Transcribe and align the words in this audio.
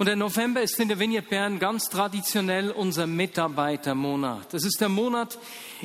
Und 0.00 0.06
der 0.06 0.16
November 0.16 0.62
ist 0.62 0.80
in 0.80 0.88
der 0.88 0.98
Vignette 0.98 1.28
Bern 1.28 1.58
ganz 1.58 1.90
traditionell 1.90 2.70
unser 2.70 3.06
Mitarbeitermonat. 3.06 4.54
Das 4.54 4.64
ist 4.64 4.80
der 4.80 4.88
Monat, 4.88 5.38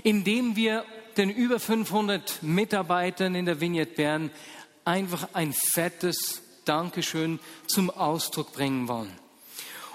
in 0.04 0.24
dem 0.24 0.56
wir 0.56 0.86
den 1.18 1.30
über 1.30 1.60
500 1.60 2.42
Mitarbeitern 2.42 3.36
in 3.36 3.46
der 3.46 3.60
Vignette 3.60 3.94
Bern 3.94 4.32
einfach 4.86 5.28
ein 5.34 5.52
fettes 5.52 6.42
Dankeschön 6.64 7.42
zum 7.68 7.90
Ausdruck 7.90 8.54
bringen 8.54 8.88
wollen. 8.88 9.12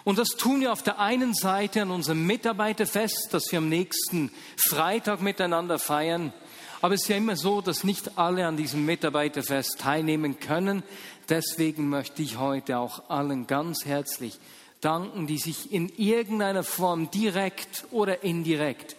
Und 0.04 0.18
das 0.18 0.37
tun 0.37 0.61
wir 0.61 0.73
auf 0.73 0.82
der 0.82 0.98
einen 0.98 1.32
Seite 1.32 1.80
an 1.80 1.91
unserem 1.91 2.27
Mitarbeiterfest, 2.27 3.29
das 3.30 3.50
wir 3.50 3.57
am 3.57 3.71
nächsten 3.71 4.30
Freitag 4.68 5.23
miteinander 5.23 5.79
feiern. 5.79 6.34
Aber 6.82 6.94
es 6.94 7.02
ist 7.02 7.08
ja 7.08 7.16
immer 7.16 7.36
so, 7.36 7.60
dass 7.60 7.84
nicht 7.84 8.16
alle 8.16 8.46
an 8.46 8.56
diesem 8.56 8.86
Mitarbeiterfest 8.86 9.80
teilnehmen 9.80 10.40
können. 10.40 10.82
Deswegen 11.28 11.88
möchte 11.88 12.22
ich 12.22 12.38
heute 12.38 12.78
auch 12.78 13.10
allen 13.10 13.46
ganz 13.46 13.84
herzlich 13.84 14.38
danken, 14.80 15.27
die 15.27 15.38
sich 15.38 15.72
in 15.72 15.91
irgendeiner 15.96 16.62
Form 16.62 17.10
direkt 17.10 17.84
oder 17.91 18.24
indirekt 18.24 18.96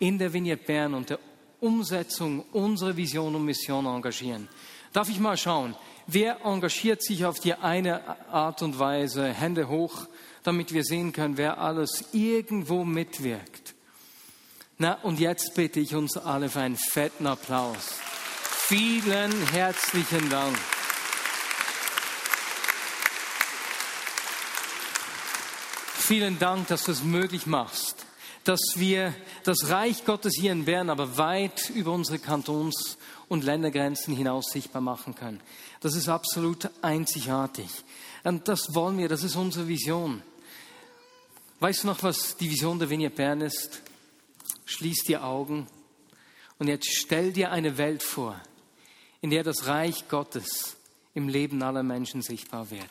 in 0.00 0.18
der 0.18 0.32
Vignette 0.32 0.64
Bern 0.64 0.94
und 0.94 1.10
der 1.10 1.20
Umsetzung 1.60 2.44
unserer 2.52 2.96
Vision 2.96 3.34
und 3.34 3.44
Mission 3.44 3.86
engagieren. 3.86 4.48
Darf 4.92 5.08
ich 5.08 5.20
mal 5.20 5.36
schauen, 5.36 5.76
wer 6.08 6.44
engagiert 6.44 7.02
sich 7.02 7.24
auf 7.24 7.38
die 7.38 7.54
eine 7.54 8.02
Art 8.28 8.62
und 8.62 8.78
Weise? 8.78 9.32
Hände 9.32 9.68
hoch, 9.68 10.08
damit 10.42 10.72
wir 10.74 10.82
sehen 10.82 11.12
können, 11.12 11.36
wer 11.36 11.60
alles 11.60 12.06
irgendwo 12.12 12.84
mitwirkt. 12.84 13.74
Na, 14.82 14.94
und 15.02 15.20
jetzt 15.20 15.52
bitte 15.56 15.78
ich 15.78 15.94
uns 15.94 16.16
alle 16.16 16.48
für 16.48 16.60
einen 16.60 16.78
fetten 16.78 17.26
Applaus. 17.26 17.90
Vielen 18.66 19.30
herzlichen 19.48 20.30
Dank. 20.30 20.56
Vielen 25.98 26.38
Dank, 26.38 26.68
dass 26.68 26.84
du 26.84 26.92
es 26.92 27.02
möglich 27.02 27.44
machst, 27.44 28.06
dass 28.44 28.58
wir 28.76 29.14
das 29.44 29.68
Reich 29.68 30.06
Gottes 30.06 30.32
hier 30.40 30.52
in 30.52 30.64
Bern 30.64 30.88
aber 30.88 31.18
weit 31.18 31.68
über 31.68 31.92
unsere 31.92 32.18
Kantons- 32.18 32.96
und 33.28 33.44
Ländergrenzen 33.44 34.16
hinaus 34.16 34.46
sichtbar 34.50 34.80
machen 34.80 35.14
können. 35.14 35.42
Das 35.82 35.94
ist 35.94 36.08
absolut 36.08 36.70
einzigartig. 36.80 37.68
Und 38.24 38.48
das 38.48 38.74
wollen 38.74 38.96
wir, 38.96 39.10
das 39.10 39.24
ist 39.24 39.36
unsere 39.36 39.68
Vision. 39.68 40.22
Weißt 41.58 41.82
du 41.82 41.88
noch, 41.88 42.02
was 42.02 42.38
die 42.38 42.48
Vision 42.48 42.78
der 42.78 42.88
Vignette 42.88 43.16
Bern 43.16 43.42
ist? 43.42 43.82
Schließ 44.70 45.02
die 45.02 45.18
Augen 45.18 45.66
und 46.58 46.68
jetzt 46.68 46.88
stell 46.88 47.32
dir 47.32 47.50
eine 47.50 47.76
Welt 47.76 48.04
vor, 48.04 48.40
in 49.20 49.30
der 49.30 49.42
das 49.42 49.66
Reich 49.66 50.06
Gottes 50.08 50.76
im 51.12 51.28
Leben 51.28 51.60
aller 51.64 51.82
Menschen 51.82 52.22
sichtbar 52.22 52.70
wird. 52.70 52.88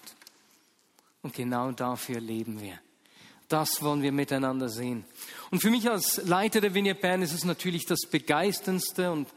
Und 1.22 1.34
genau 1.34 1.72
dafür 1.72 2.20
leben 2.20 2.60
wir. 2.60 2.80
Das 3.48 3.82
wollen 3.82 4.02
wir 4.02 4.12
miteinander 4.12 4.68
sehen. 4.68 5.06
Und 5.52 5.62
für 5.62 5.70
mich 5.70 5.90
als 5.90 6.18
Leiter 6.26 6.60
der 6.60 6.74
Vignette 6.74 7.00
Bern 7.00 7.22
ist 7.22 7.34
es 7.34 7.46
natürlich 7.46 7.86
das 7.86 8.02
begeisterndste 8.12 9.12
und 9.14 9.30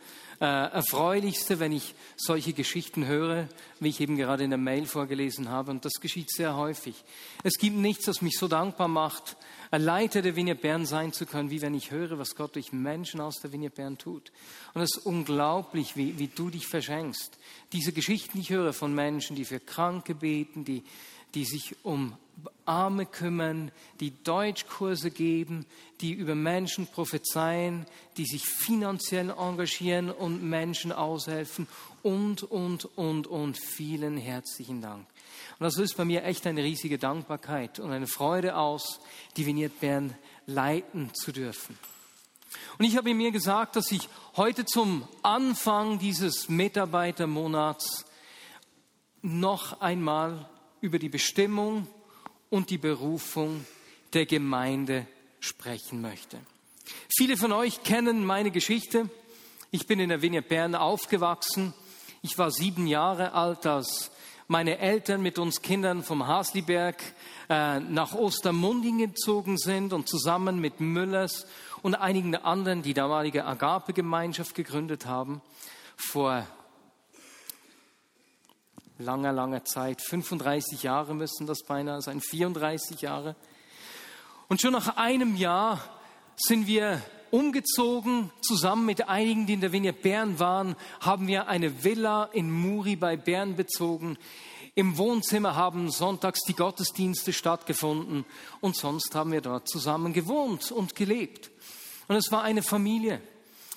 äh, 0.42 0.44
erfreulichste, 0.44 1.60
wenn 1.60 1.70
ich 1.70 1.94
solche 2.16 2.52
Geschichten 2.52 3.06
höre, 3.06 3.48
wie 3.78 3.90
ich 3.90 4.00
eben 4.00 4.16
gerade 4.16 4.42
in 4.42 4.50
der 4.50 4.58
Mail 4.58 4.86
vorgelesen 4.86 5.50
habe. 5.50 5.70
Und 5.70 5.84
das 5.84 5.92
geschieht 6.00 6.32
sehr 6.32 6.56
häufig. 6.56 7.04
Es 7.44 7.58
gibt 7.58 7.76
nichts, 7.76 8.06
das 8.06 8.22
mich 8.22 8.36
so 8.36 8.48
dankbar 8.48 8.88
macht, 8.88 9.36
ein 9.70 9.82
Leiter 9.82 10.20
der 10.20 10.34
Vignette 10.34 10.60
Bern 10.60 10.84
sein 10.84 11.12
zu 11.12 11.26
können, 11.26 11.50
wie 11.50 11.62
wenn 11.62 11.74
ich 11.74 11.92
höre, 11.92 12.18
was 12.18 12.34
Gott 12.34 12.56
durch 12.56 12.72
Menschen 12.72 13.20
aus 13.20 13.36
der 13.36 13.52
Vignette 13.52 13.76
Bern 13.76 13.98
tut. 13.98 14.32
Und 14.74 14.82
es 14.82 14.96
ist 14.96 15.06
unglaublich, 15.06 15.96
wie, 15.96 16.18
wie 16.18 16.26
du 16.26 16.50
dich 16.50 16.66
verschenkst. 16.66 17.38
Diese 17.72 17.92
Geschichten, 17.92 18.32
die 18.34 18.40
ich 18.40 18.50
höre 18.50 18.72
von 18.72 18.92
Menschen, 18.92 19.36
die 19.36 19.44
für 19.44 19.60
Kranke 19.60 20.16
beten, 20.16 20.64
die, 20.64 20.82
die 21.36 21.44
sich 21.44 21.76
um 21.84 22.16
Arme 22.64 23.06
kümmern, 23.06 23.72
die 24.00 24.12
Deutschkurse 24.22 25.10
geben, 25.10 25.66
die 26.00 26.12
über 26.12 26.34
Menschen 26.34 26.86
prophezeien, 26.86 27.86
die 28.16 28.24
sich 28.24 28.44
finanziell 28.44 29.30
engagieren 29.30 30.10
und 30.10 30.42
Menschen 30.42 30.92
aushelfen 30.92 31.66
und, 32.02 32.42
und, 32.42 32.84
und, 32.96 33.26
und. 33.26 33.58
Vielen 33.58 34.16
herzlichen 34.16 34.80
Dank. 34.80 35.06
Und 35.58 35.64
das 35.64 35.76
löst 35.76 35.96
bei 35.96 36.04
mir 36.04 36.24
echt 36.24 36.46
eine 36.46 36.62
riesige 36.62 36.98
Dankbarkeit 36.98 37.78
und 37.78 37.92
eine 37.92 38.06
Freude 38.06 38.56
aus, 38.56 39.00
die 39.36 39.46
Vignette 39.46 39.74
Bern 39.80 40.14
leiten 40.46 41.12
zu 41.14 41.32
dürfen. 41.32 41.78
Und 42.78 42.84
ich 42.84 42.96
habe 42.96 43.14
mir 43.14 43.30
gesagt, 43.30 43.76
dass 43.76 43.90
ich 43.92 44.08
heute 44.36 44.64
zum 44.64 45.06
Anfang 45.22 45.98
dieses 45.98 46.48
Mitarbeitermonats 46.48 48.04
noch 49.22 49.80
einmal 49.80 50.48
über 50.80 50.98
die 50.98 51.08
Bestimmung 51.08 51.86
und 52.52 52.68
die 52.68 52.78
Berufung 52.78 53.64
der 54.12 54.26
Gemeinde 54.26 55.06
sprechen 55.40 56.02
möchte. 56.02 56.38
Viele 57.16 57.38
von 57.38 57.50
euch 57.50 57.82
kennen 57.82 58.26
meine 58.26 58.50
Geschichte. 58.50 59.08
Ich 59.70 59.86
bin 59.86 59.98
in 59.98 60.10
der 60.10 60.20
Vignette 60.20 60.48
Bern 60.48 60.74
aufgewachsen. 60.74 61.72
Ich 62.20 62.36
war 62.36 62.50
sieben 62.50 62.86
Jahre 62.86 63.32
alt, 63.32 63.64
als 63.64 64.10
meine 64.48 64.78
Eltern 64.78 65.22
mit 65.22 65.38
uns 65.38 65.62
Kindern 65.62 66.02
vom 66.02 66.26
Hasliberg 66.26 67.02
äh, 67.48 67.80
nach 67.80 68.12
Ostermunding 68.12 68.98
gezogen 68.98 69.56
sind 69.56 69.94
und 69.94 70.06
zusammen 70.06 70.60
mit 70.60 70.78
Müllers 70.78 71.46
und 71.80 71.94
einigen 71.94 72.36
anderen 72.36 72.82
die 72.82 72.92
damalige 72.92 73.46
Agape-Gemeinschaft 73.46 74.54
gegründet 74.54 75.06
haben. 75.06 75.40
Vor 75.96 76.46
langer, 79.02 79.32
langer 79.32 79.64
Zeit. 79.64 80.00
35 80.00 80.82
Jahre 80.82 81.14
müssen 81.14 81.46
das 81.46 81.62
beinahe 81.62 82.00
sein, 82.00 82.20
34 82.20 83.00
Jahre. 83.00 83.36
Und 84.48 84.60
schon 84.60 84.72
nach 84.72 84.96
einem 84.96 85.36
Jahr 85.36 85.80
sind 86.36 86.66
wir 86.66 87.02
umgezogen, 87.30 88.30
zusammen 88.42 88.86
mit 88.86 89.08
einigen, 89.08 89.46
die 89.46 89.54
in 89.54 89.60
der 89.60 89.72
Vignette 89.72 90.02
Bern 90.02 90.38
waren, 90.38 90.76
haben 91.00 91.26
wir 91.26 91.48
eine 91.48 91.82
Villa 91.84 92.24
in 92.32 92.50
Muri 92.50 92.96
bei 92.96 93.16
Bern 93.16 93.56
bezogen. 93.56 94.18
Im 94.74 94.96
Wohnzimmer 94.96 95.54
haben 95.54 95.90
sonntags 95.90 96.40
die 96.44 96.54
Gottesdienste 96.54 97.32
stattgefunden 97.32 98.24
und 98.60 98.76
sonst 98.76 99.14
haben 99.14 99.32
wir 99.32 99.42
dort 99.42 99.68
zusammen 99.68 100.12
gewohnt 100.14 100.72
und 100.72 100.94
gelebt. 100.94 101.50
Und 102.08 102.16
es 102.16 102.32
war 102.32 102.42
eine 102.42 102.62
Familie. 102.62 103.20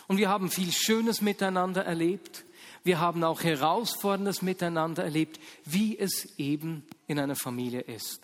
Und 0.08 0.18
wir 0.18 0.30
haben 0.30 0.50
viel 0.50 0.72
Schönes 0.72 1.22
miteinander 1.22 1.84
erlebt. 1.84 2.45
Wir 2.86 3.00
haben 3.00 3.24
auch 3.24 3.44
Herausforderndes 3.44 4.44
miteinander 4.44 5.04
erlebt, 5.04 5.40
wie 5.66 5.98
es 5.98 6.38
eben 6.38 6.86
in 7.08 7.18
einer 7.18 7.36
Familie 7.36 7.82
ist. 7.82 8.22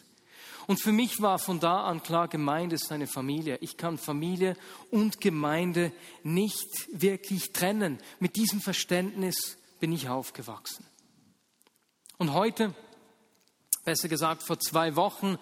Und 0.67 0.79
für 0.79 0.91
mich 0.91 1.19
war 1.19 1.39
von 1.39 1.59
da 1.59 1.83
an 1.85 2.03
klar, 2.03 2.27
Gemeinde 2.27 2.75
ist 2.75 2.91
eine 2.91 3.07
Familie. 3.07 3.57
Ich 3.61 3.75
kann 3.75 3.97
Familie 3.97 4.55
und 4.91 5.19
Gemeinde 5.19 5.91
nicht 6.21 6.67
wirklich 6.93 7.53
trennen. 7.53 7.97
Mit 8.19 8.35
diesem 8.35 8.61
Verständnis 8.61 9.57
bin 9.79 9.91
ich 9.91 10.09
aufgewachsen. 10.09 10.85
Und 12.19 12.33
heute, 12.33 12.75
besser 13.83 14.09
gesagt 14.09 14.43
vor 14.43 14.59
zwei 14.59 14.95
Wochen, 14.95 15.39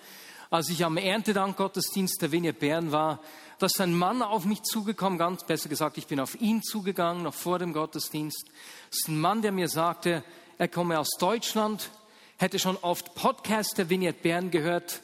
als 0.49 0.69
ich 0.69 0.85
am 0.85 0.95
Erntedank-Gottesdienst 0.95 2.21
der 2.21 2.31
Vignette 2.31 2.57
Bern 2.57 2.93
war, 2.93 3.21
da 3.59 3.65
ist 3.65 3.81
ein 3.81 3.93
Mann 3.93 4.21
auf 4.21 4.45
mich 4.45 4.63
zugekommen, 4.63 5.19
ganz 5.19 5.43
besser 5.43 5.67
gesagt, 5.67 5.97
ich 5.97 6.07
bin 6.07 6.21
auf 6.21 6.39
ihn 6.39 6.63
zugegangen, 6.63 7.23
noch 7.23 7.33
vor 7.33 7.59
dem 7.59 7.73
Gottesdienst. 7.73 8.45
Das 8.89 8.99
ist 8.99 9.09
ein 9.09 9.19
Mann, 9.19 9.41
der 9.41 9.51
mir 9.51 9.67
sagte, 9.67 10.23
er 10.57 10.69
komme 10.69 10.97
aus 10.97 11.09
Deutschland, 11.19 11.91
hätte 12.37 12.57
schon 12.57 12.77
oft 12.77 13.15
Podcast 13.15 13.77
der 13.77 13.89
Vignette 13.89 14.21
Bern 14.21 14.49
gehört 14.49 15.01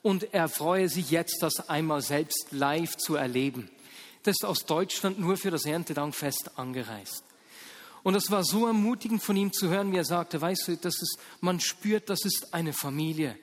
und 0.00 0.32
er 0.32 0.48
freue 0.48 0.88
sich 0.88 1.10
jetzt, 1.10 1.42
das 1.42 1.68
einmal 1.68 2.00
selbst 2.00 2.46
live 2.50 2.96
zu 2.96 3.14
erleben. 3.14 3.70
Das 4.22 4.36
ist 4.40 4.44
aus 4.44 4.64
Deutschland 4.64 5.18
nur 5.18 5.36
für 5.36 5.50
das 5.50 5.66
Erntedankfest 5.66 6.58
angereist. 6.58 7.24
Und 8.02 8.14
es 8.14 8.30
war 8.30 8.42
so 8.42 8.66
ermutigend 8.66 9.22
von 9.22 9.36
ihm 9.36 9.52
zu 9.52 9.68
hören, 9.68 9.92
wie 9.92 9.98
er 9.98 10.04
sagte, 10.04 10.40
weißt 10.40 10.68
du, 10.68 10.76
das 10.78 11.02
ist, 11.02 11.18
man 11.42 11.60
spürt, 11.60 12.08
das 12.08 12.24
ist 12.24 12.54
eine 12.54 12.72
Familie. 12.72 13.36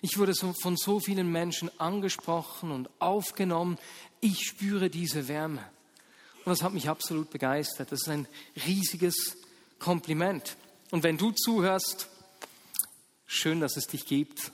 Ich 0.00 0.16
wurde 0.16 0.34
von 0.34 0.76
so 0.76 1.00
vielen 1.00 1.30
Menschen 1.30 1.70
angesprochen 1.78 2.70
und 2.70 2.88
aufgenommen. 3.00 3.78
Ich 4.20 4.46
spüre 4.46 4.90
diese 4.90 5.28
Wärme. 5.28 5.64
Und 6.44 6.50
das 6.50 6.62
hat 6.62 6.72
mich 6.72 6.88
absolut 6.88 7.30
begeistert. 7.30 7.92
Das 7.92 8.02
ist 8.02 8.08
ein 8.08 8.26
riesiges 8.66 9.36
Kompliment. 9.78 10.56
Und 10.90 11.04
wenn 11.04 11.18
du 11.18 11.30
zuhörst, 11.30 12.08
schön, 13.26 13.60
dass 13.60 13.76
es 13.76 13.86
dich 13.86 14.06
gibt. 14.06 14.50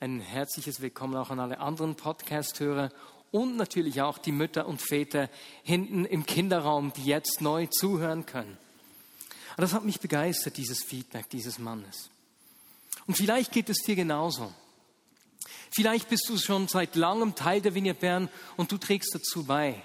Ein 0.00 0.20
herzliches 0.20 0.80
Willkommen 0.80 1.16
auch 1.16 1.30
an 1.30 1.38
alle 1.38 1.60
anderen 1.60 1.94
Podcast-Hörer 1.94 2.90
und 3.30 3.56
natürlich 3.56 4.02
auch 4.02 4.18
die 4.18 4.32
Mütter 4.32 4.66
und 4.66 4.80
Väter 4.80 5.28
hinten 5.62 6.04
im 6.04 6.26
Kinderraum, 6.26 6.92
die 6.92 7.04
jetzt 7.04 7.40
neu 7.40 7.66
zuhören 7.66 8.26
können. 8.26 8.56
Und 9.56 9.62
das 9.62 9.74
hat 9.74 9.84
mich 9.84 10.00
begeistert, 10.00 10.56
dieses 10.56 10.82
Feedback 10.82 11.28
dieses 11.30 11.58
Mannes. 11.58 12.10
Und 13.06 13.16
vielleicht 13.16 13.52
geht 13.52 13.68
es 13.68 13.78
dir 13.78 13.96
genauso. 13.96 14.52
Vielleicht 15.70 16.08
bist 16.08 16.28
du 16.28 16.36
schon 16.36 16.68
seit 16.68 16.96
langem 16.96 17.34
Teil 17.34 17.60
der 17.60 17.74
Vignette 17.74 18.00
Bern 18.00 18.28
und 18.56 18.72
du 18.72 18.78
trägst 18.78 19.14
dazu 19.14 19.44
bei, 19.44 19.82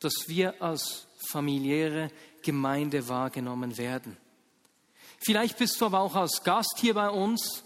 dass 0.00 0.28
wir 0.28 0.60
als 0.62 1.06
familiäre 1.28 2.10
Gemeinde 2.42 3.08
wahrgenommen 3.08 3.76
werden. 3.76 4.16
Vielleicht 5.18 5.58
bist 5.58 5.80
du 5.80 5.86
aber 5.86 6.00
auch 6.00 6.14
als 6.14 6.42
Gast 6.42 6.78
hier 6.78 6.94
bei 6.94 7.10
uns 7.10 7.62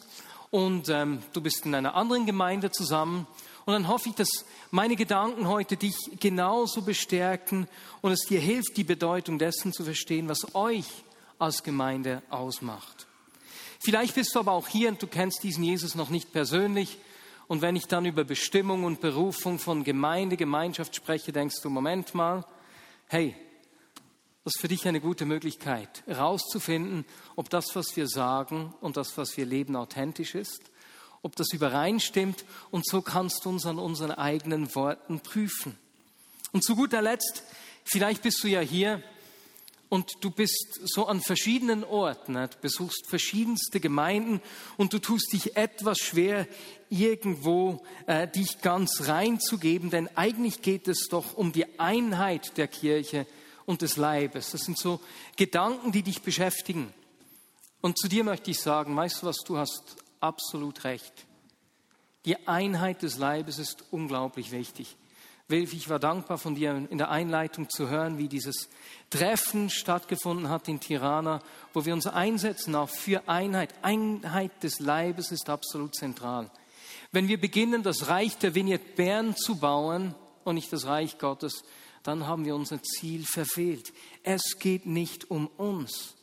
und 0.50 0.88
ähm, 0.88 1.22
du 1.32 1.40
bist 1.40 1.64
in 1.66 1.74
einer 1.74 1.94
anderen 1.94 2.26
Gemeinde 2.26 2.70
zusammen. 2.70 3.26
Und 3.64 3.72
dann 3.72 3.88
hoffe 3.88 4.10
ich, 4.10 4.14
dass 4.14 4.44
meine 4.70 4.96
Gedanken 4.96 5.48
heute 5.48 5.76
dich 5.76 5.96
genauso 6.20 6.82
bestärken 6.82 7.68
und 8.02 8.12
es 8.12 8.26
dir 8.28 8.40
hilft, 8.40 8.76
die 8.76 8.84
Bedeutung 8.84 9.38
dessen 9.38 9.72
zu 9.72 9.84
verstehen, 9.84 10.28
was 10.28 10.54
euch 10.54 10.86
als 11.38 11.62
Gemeinde 11.62 12.22
ausmacht. 12.28 13.06
Vielleicht 13.78 14.14
bist 14.14 14.34
du 14.34 14.40
aber 14.40 14.52
auch 14.52 14.68
hier 14.68 14.88
und 14.88 15.02
du 15.02 15.06
kennst 15.06 15.42
diesen 15.42 15.62
Jesus 15.62 15.94
noch 15.94 16.10
nicht 16.10 16.32
persönlich. 16.32 16.98
Und 17.46 17.62
wenn 17.62 17.76
ich 17.76 17.86
dann 17.86 18.06
über 18.06 18.24
Bestimmung 18.24 18.84
und 18.84 19.00
Berufung 19.00 19.58
von 19.58 19.84
Gemeinde, 19.84 20.36
Gemeinschaft 20.36 20.96
spreche, 20.96 21.32
denkst 21.32 21.60
du, 21.62 21.70
Moment 21.70 22.14
mal, 22.14 22.44
hey, 23.08 23.36
das 24.44 24.56
ist 24.56 24.60
für 24.60 24.68
dich 24.68 24.86
eine 24.86 25.00
gute 25.00 25.24
Möglichkeit, 25.24 26.02
herauszufinden, 26.06 27.06
ob 27.34 27.48
das, 27.48 27.74
was 27.74 27.96
wir 27.96 28.06
sagen 28.06 28.74
und 28.80 28.96
das, 28.96 29.16
was 29.16 29.36
wir 29.36 29.46
leben, 29.46 29.74
authentisch 29.74 30.34
ist, 30.34 30.60
ob 31.22 31.34
das 31.36 31.52
übereinstimmt 31.52 32.44
und 32.70 32.86
so 32.86 33.00
kannst 33.00 33.44
du 33.44 33.48
uns 33.48 33.64
an 33.64 33.78
unseren 33.78 34.10
eigenen 34.10 34.74
Worten 34.74 35.20
prüfen. 35.20 35.78
Und 36.52 36.62
zu 36.62 36.76
guter 36.76 37.00
Letzt, 37.00 37.42
vielleicht 37.84 38.22
bist 38.22 38.44
du 38.44 38.48
ja 38.48 38.60
hier 38.60 39.02
und 39.88 40.12
du 40.20 40.30
bist 40.30 40.80
so 40.84 41.06
an 41.06 41.20
verschiedenen 41.20 41.84
Orten, 41.84 42.32
ne? 42.32 42.48
du 42.48 42.56
besuchst 42.60 43.06
verschiedenste 43.06 43.80
Gemeinden 43.80 44.40
und 44.76 44.92
du 44.92 44.98
tust 44.98 45.32
dich 45.32 45.56
etwas 45.56 45.98
schwer, 45.98 46.48
irgendwo 46.90 47.84
äh, 48.06 48.26
dich 48.28 48.60
ganz 48.60 49.08
reinzugeben, 49.08 49.90
denn 49.90 50.08
eigentlich 50.16 50.62
geht 50.62 50.88
es 50.88 51.08
doch 51.08 51.34
um 51.36 51.52
die 51.52 51.78
Einheit 51.78 52.56
der 52.56 52.68
Kirche 52.68 53.26
und 53.66 53.82
des 53.82 53.96
Leibes. 53.96 54.50
Das 54.50 54.62
sind 54.62 54.78
so 54.78 55.00
Gedanken, 55.36 55.92
die 55.92 56.02
dich 56.02 56.22
beschäftigen. 56.22 56.92
Und 57.80 57.98
zu 57.98 58.08
dir 58.08 58.24
möchte 58.24 58.50
ich 58.50 58.60
sagen, 58.60 58.96
weißt 58.96 59.22
du 59.22 59.26
was, 59.26 59.36
du 59.46 59.58
hast 59.58 59.96
absolut 60.20 60.84
recht. 60.84 61.12
Die 62.24 62.48
Einheit 62.48 63.02
des 63.02 63.18
Leibes 63.18 63.58
ist 63.58 63.84
unglaublich 63.90 64.50
wichtig. 64.52 64.96
Wilf, 65.46 65.74
ich 65.74 65.90
war 65.90 65.98
dankbar 65.98 66.38
von 66.38 66.54
dir 66.54 66.86
in 66.88 66.96
der 66.96 67.10
Einleitung 67.10 67.68
zu 67.68 67.90
hören, 67.90 68.16
wie 68.16 68.28
dieses 68.28 68.70
Treffen 69.10 69.68
stattgefunden 69.68 70.48
hat 70.48 70.68
in 70.68 70.80
Tirana, 70.80 71.42
wo 71.74 71.84
wir 71.84 71.92
uns 71.92 72.06
einsetzen 72.06 72.74
auch 72.74 72.88
für 72.88 73.28
Einheit. 73.28 73.74
Einheit 73.82 74.62
des 74.62 74.80
Leibes 74.80 75.32
ist 75.32 75.50
absolut 75.50 75.94
zentral. 75.94 76.50
Wenn 77.12 77.28
wir 77.28 77.38
beginnen, 77.38 77.82
das 77.82 78.08
Reich 78.08 78.38
der 78.38 78.54
Vignette 78.54 78.94
Bern 78.96 79.36
zu 79.36 79.56
bauen 79.56 80.14
und 80.44 80.54
nicht 80.54 80.72
das 80.72 80.86
Reich 80.86 81.18
Gottes, 81.18 81.62
dann 82.02 82.26
haben 82.26 82.46
wir 82.46 82.54
unser 82.54 82.82
Ziel 82.82 83.26
verfehlt. 83.26 83.92
Es 84.22 84.58
geht 84.58 84.86
nicht 84.86 85.30
um 85.30 85.48
uns. 85.58 86.14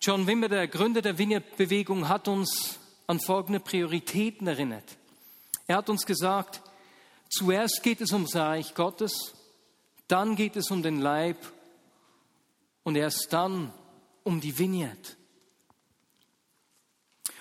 John 0.00 0.26
Wimmer, 0.26 0.48
der 0.48 0.66
Gründer 0.66 1.00
der 1.00 1.16
Vineyard-Bewegung, 1.16 2.08
hat 2.08 2.26
uns 2.26 2.80
an 3.06 3.20
folgende 3.20 3.60
Prioritäten 3.60 4.48
erinnert. 4.48 4.96
Er 5.68 5.76
hat 5.76 5.88
uns 5.88 6.04
gesagt, 6.04 6.60
zuerst 7.30 7.82
geht 7.82 8.00
es 8.00 8.12
ums 8.12 8.36
Reich 8.36 8.74
Gottes, 8.74 9.34
dann 10.08 10.36
geht 10.36 10.56
es 10.56 10.70
um 10.70 10.82
den 10.82 11.00
Leib 11.00 11.38
und 12.82 12.96
erst 12.96 13.32
dann 13.32 13.72
um 14.24 14.40
die 14.40 14.58
Vineyard. 14.58 15.16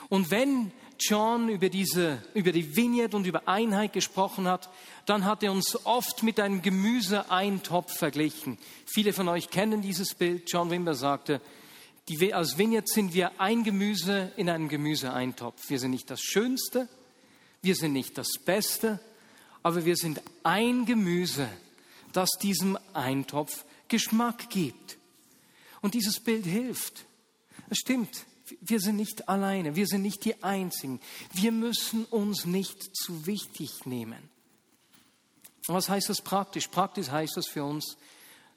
Und 0.07 0.31
wenn 0.31 0.71
John 0.99 1.49
über, 1.49 1.69
diese, 1.69 2.21
über 2.33 2.51
die 2.51 2.75
Vineyard 2.75 3.13
und 3.13 3.25
über 3.25 3.47
Einheit 3.47 3.93
gesprochen 3.93 4.47
hat, 4.47 4.69
dann 5.05 5.23
hat 5.23 5.43
er 5.43 5.51
uns 5.51 5.85
oft 5.85 6.23
mit 6.23 6.39
einem 6.39 6.61
Gemüseeintopf 6.61 7.97
verglichen. 7.97 8.57
Viele 8.85 9.13
von 9.13 9.29
euch 9.29 9.49
kennen 9.49 9.81
dieses 9.81 10.13
Bild. 10.13 10.51
John 10.51 10.69
Wimber 10.69 10.95
sagte, 10.95 11.41
die, 12.09 12.33
als 12.33 12.57
Vineyard 12.57 12.89
sind 12.89 13.13
wir 13.13 13.39
ein 13.39 13.63
Gemüse 13.63 14.31
in 14.35 14.49
einem 14.49 14.67
Gemüseeintopf. 14.67 15.69
Wir 15.69 15.79
sind 15.79 15.91
nicht 15.91 16.09
das 16.09 16.21
Schönste, 16.21 16.89
wir 17.61 17.75
sind 17.75 17.93
nicht 17.93 18.17
das 18.17 18.33
Beste, 18.43 18.99
aber 19.63 19.85
wir 19.85 19.95
sind 19.95 20.21
ein 20.43 20.85
Gemüse, 20.85 21.49
das 22.13 22.29
diesem 22.41 22.77
Eintopf 22.93 23.65
Geschmack 23.87 24.49
gibt. 24.49 24.97
Und 25.81 25.93
dieses 25.93 26.19
Bild 26.19 26.45
hilft. 26.45 27.05
Es 27.69 27.79
stimmt, 27.79 28.25
wir 28.61 28.79
sind 28.79 28.95
nicht 28.95 29.29
alleine, 29.29 29.75
wir 29.75 29.87
sind 29.87 30.01
nicht 30.01 30.25
die 30.25 30.43
Einzigen. 30.43 30.99
Wir 31.33 31.51
müssen 31.51 32.05
uns 32.05 32.45
nicht 32.45 32.95
zu 32.95 33.25
wichtig 33.25 33.85
nehmen. 33.85 34.29
Und 35.67 35.75
was 35.75 35.89
heißt 35.89 36.09
das 36.09 36.21
praktisch? 36.21 36.67
Praktisch 36.67 37.09
heißt 37.09 37.37
das 37.37 37.47
für 37.47 37.63
uns, 37.63 37.97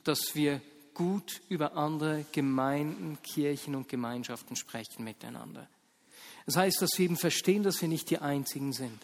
dass 0.05 0.35
wir 0.35 0.61
gut 0.95 1.41
über 1.49 1.77
andere 1.77 2.25
Gemeinden, 2.33 3.19
Kirchen 3.23 3.75
und 3.75 3.89
Gemeinschaften 3.89 4.57
sprechen 4.57 5.05
miteinander. 5.05 5.69
Das 6.47 6.57
heißt, 6.57 6.81
dass 6.81 6.99
wir 6.99 7.05
eben 7.05 7.17
verstehen, 7.17 7.63
dass 7.63 7.81
wir 7.81 7.89
nicht 7.89 8.11
die 8.11 8.19
Einzigen 8.19 8.73
sind. 8.73 8.99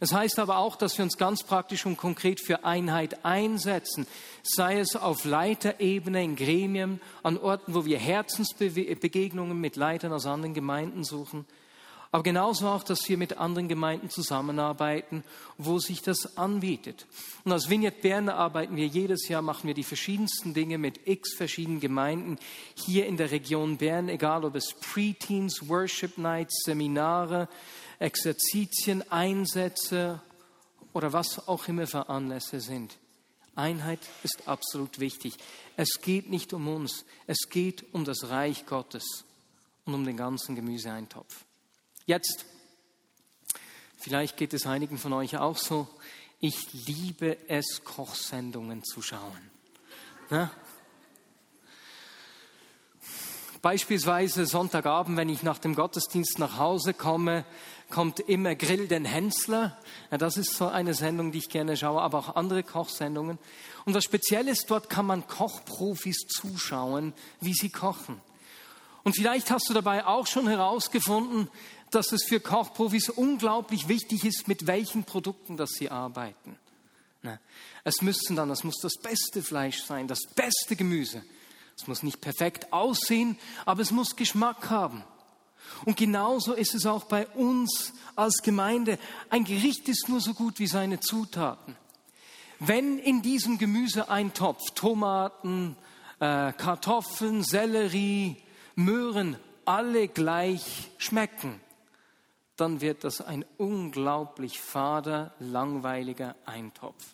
Es 0.00 0.12
heißt 0.12 0.38
aber 0.38 0.58
auch, 0.58 0.76
dass 0.76 0.96
wir 0.98 1.04
uns 1.04 1.16
ganz 1.16 1.42
praktisch 1.42 1.86
und 1.86 1.96
konkret 1.96 2.40
für 2.40 2.64
Einheit 2.64 3.24
einsetzen, 3.24 4.06
sei 4.42 4.78
es 4.78 4.96
auf 4.96 5.24
Leiterebene, 5.24 6.22
in 6.22 6.36
Gremien, 6.36 7.00
an 7.22 7.38
Orten, 7.38 7.74
wo 7.74 7.84
wir 7.84 7.98
Herzensbegegnungen 7.98 9.58
mit 9.58 9.76
Leitern 9.76 10.12
aus 10.12 10.26
anderen 10.26 10.54
Gemeinden 10.54 11.04
suchen, 11.04 11.46
aber 12.16 12.22
genauso 12.22 12.68
auch, 12.68 12.82
dass 12.82 13.06
wir 13.08 13.18
mit 13.18 13.36
anderen 13.36 13.68
Gemeinden 13.68 14.08
zusammenarbeiten, 14.08 15.24
wo 15.58 15.78
sich 15.78 16.00
das 16.00 16.38
anbietet. 16.38 17.04
Und 17.44 17.52
als 17.52 17.68
Vignette 17.68 18.00
Bern 18.00 18.28
arbeiten 18.28 18.76
wir 18.76 18.86
jedes 18.86 19.28
Jahr, 19.28 19.42
machen 19.42 19.66
wir 19.66 19.74
die 19.74 19.82
verschiedensten 19.82 20.54
Dinge 20.54 20.78
mit 20.78 21.06
x 21.06 21.34
verschiedenen 21.34 21.80
Gemeinden 21.80 22.38
hier 22.74 23.06
in 23.06 23.16
der 23.16 23.32
Region 23.32 23.76
Bern, 23.76 24.08
egal 24.08 24.44
ob 24.44 24.54
es 24.54 24.72
Preteens, 24.72 25.68
Worship 25.68 26.16
Nights, 26.16 26.62
Seminare, 26.64 27.48
Exerzitien, 27.98 29.10
Einsätze 29.10 30.20
oder 30.92 31.12
was 31.12 31.48
auch 31.48 31.68
immer 31.68 31.86
für 31.86 32.08
Anlässe 32.08 32.60
sind. 32.60 32.98
Einheit 33.54 34.00
ist 34.22 34.46
absolut 34.46 35.00
wichtig. 35.00 35.34
Es 35.76 36.00
geht 36.02 36.28
nicht 36.28 36.52
um 36.52 36.68
uns, 36.68 37.04
es 37.26 37.48
geht 37.48 37.84
um 37.94 38.04
das 38.04 38.28
Reich 38.28 38.66
Gottes 38.66 39.24
und 39.86 39.94
um 39.94 40.04
den 40.04 40.16
ganzen 40.16 40.54
Gemüseeintopf. 40.54 41.44
Jetzt, 42.04 42.44
vielleicht 43.96 44.36
geht 44.36 44.52
es 44.52 44.66
einigen 44.66 44.98
von 44.98 45.12
euch 45.14 45.38
auch 45.38 45.56
so, 45.56 45.88
ich 46.38 46.86
liebe 46.86 47.38
es, 47.48 47.82
Kochsendungen 47.82 48.84
zu 48.84 49.00
schauen. 49.00 49.50
Na? 50.28 50.50
Beispielsweise 53.62 54.46
Sonntagabend, 54.46 55.16
wenn 55.16 55.28
ich 55.28 55.42
nach 55.42 55.58
dem 55.58 55.74
Gottesdienst 55.74 56.38
nach 56.38 56.58
Hause 56.58 56.94
komme, 56.94 57.44
kommt 57.90 58.20
immer 58.20 58.54
Grill 58.54 58.88
den 58.88 59.04
Hensler. 59.04 59.76
Ja, 60.10 60.18
das 60.18 60.36
ist 60.36 60.56
so 60.56 60.68
eine 60.68 60.94
Sendung, 60.94 61.32
die 61.32 61.38
ich 61.38 61.48
gerne 61.48 61.76
schaue, 61.76 62.00
aber 62.02 62.18
auch 62.18 62.36
andere 62.36 62.62
Kochsendungen. 62.62 63.38
Und 63.84 63.94
was 63.94 64.04
speziell 64.04 64.48
ist, 64.48 64.70
dort 64.70 64.90
kann 64.90 65.06
man 65.06 65.26
Kochprofis 65.26 66.26
zuschauen, 66.28 67.12
wie 67.40 67.54
sie 67.54 67.70
kochen. 67.70 68.20
Und 69.04 69.14
vielleicht 69.14 69.50
hast 69.50 69.68
du 69.68 69.74
dabei 69.74 70.04
auch 70.04 70.26
schon 70.26 70.48
herausgefunden, 70.48 71.48
dass 71.90 72.10
es 72.10 72.24
für 72.24 72.40
Kochprofis 72.40 73.08
unglaublich 73.08 73.86
wichtig 73.86 74.24
ist, 74.24 74.48
mit 74.48 74.66
welchen 74.66 75.04
Produkten 75.04 75.56
das 75.56 75.70
sie 75.70 75.90
arbeiten. 75.90 76.58
Es 77.84 78.02
müssen 78.02 78.36
dann, 78.36 78.50
es 78.50 78.64
muss 78.64 78.78
das 78.80 78.94
beste 79.00 79.42
Fleisch 79.42 79.82
sein, 79.82 80.08
das 80.08 80.22
beste 80.34 80.76
Gemüse. 80.76 81.22
Es 81.76 81.86
muss 81.86 82.02
nicht 82.02 82.20
perfekt 82.20 82.72
aussehen, 82.72 83.38
aber 83.64 83.82
es 83.82 83.90
muss 83.90 84.16
Geschmack 84.16 84.70
haben. 84.70 85.04
Und 85.84 85.96
genauso 85.96 86.52
ist 86.52 86.74
es 86.74 86.86
auch 86.86 87.04
bei 87.04 87.26
uns 87.28 87.92
als 88.14 88.42
Gemeinde. 88.42 88.98
Ein 89.30 89.44
Gericht 89.44 89.88
ist 89.88 90.08
nur 90.08 90.20
so 90.20 90.34
gut 90.34 90.58
wie 90.58 90.66
seine 90.66 91.00
Zutaten. 91.00 91.76
Wenn 92.58 92.98
in 92.98 93.22
diesem 93.22 93.58
Gemüseeintopf 93.58 94.70
Tomaten, 94.74 95.76
äh, 96.20 96.52
Kartoffeln, 96.52 97.42
Sellerie, 97.42 98.36
Möhren 98.74 99.36
alle 99.64 100.08
gleich 100.08 100.90
schmecken, 100.98 101.60
dann 102.56 102.80
wird 102.80 103.04
das 103.04 103.20
ein 103.20 103.44
unglaublich 103.58 104.60
fader, 104.60 105.34
langweiliger 105.38 106.34
Eintopf. 106.46 107.04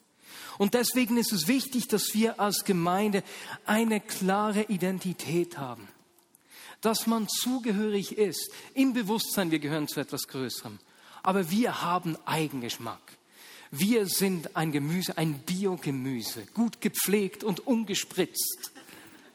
Und 0.59 0.75
deswegen 0.75 1.17
ist 1.17 1.33
es 1.33 1.49
wichtig, 1.49 1.89
dass 1.89 2.15
wir 2.15 2.41
als 2.41 2.65
Gemeinde 2.65 3.23
eine 3.67 4.01
klare 4.01 4.63
Identität 4.63 5.59
haben 5.59 5.89
dass 6.83 7.07
man 7.07 7.29
zugehörig 7.29 8.19
ist, 8.19 8.51
im 8.75 8.93
Bewusstsein, 8.93 9.51
wir 9.51 9.61
gehören 9.61 9.89
zu 9.89 10.01
etwas 10.01 10.29
Größerem. 10.29 10.79
Aber 11.23 11.51
wir 11.51 11.83
haben 11.83 12.19
Eigengeschmack. 12.27 13.01
Wir 13.71 14.07
sind 14.07 14.55
ein 14.55 14.71
Gemüse, 14.71 15.17
ein 15.17 15.39
Biogemüse, 15.39 16.45
gut 16.53 16.83
gepflegt 16.83 17.43
und 17.43 17.67
ungespritzt, 17.67 18.73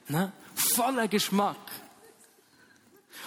ne? 0.09 0.31
voller 0.53 1.07
Geschmack. 1.07 1.57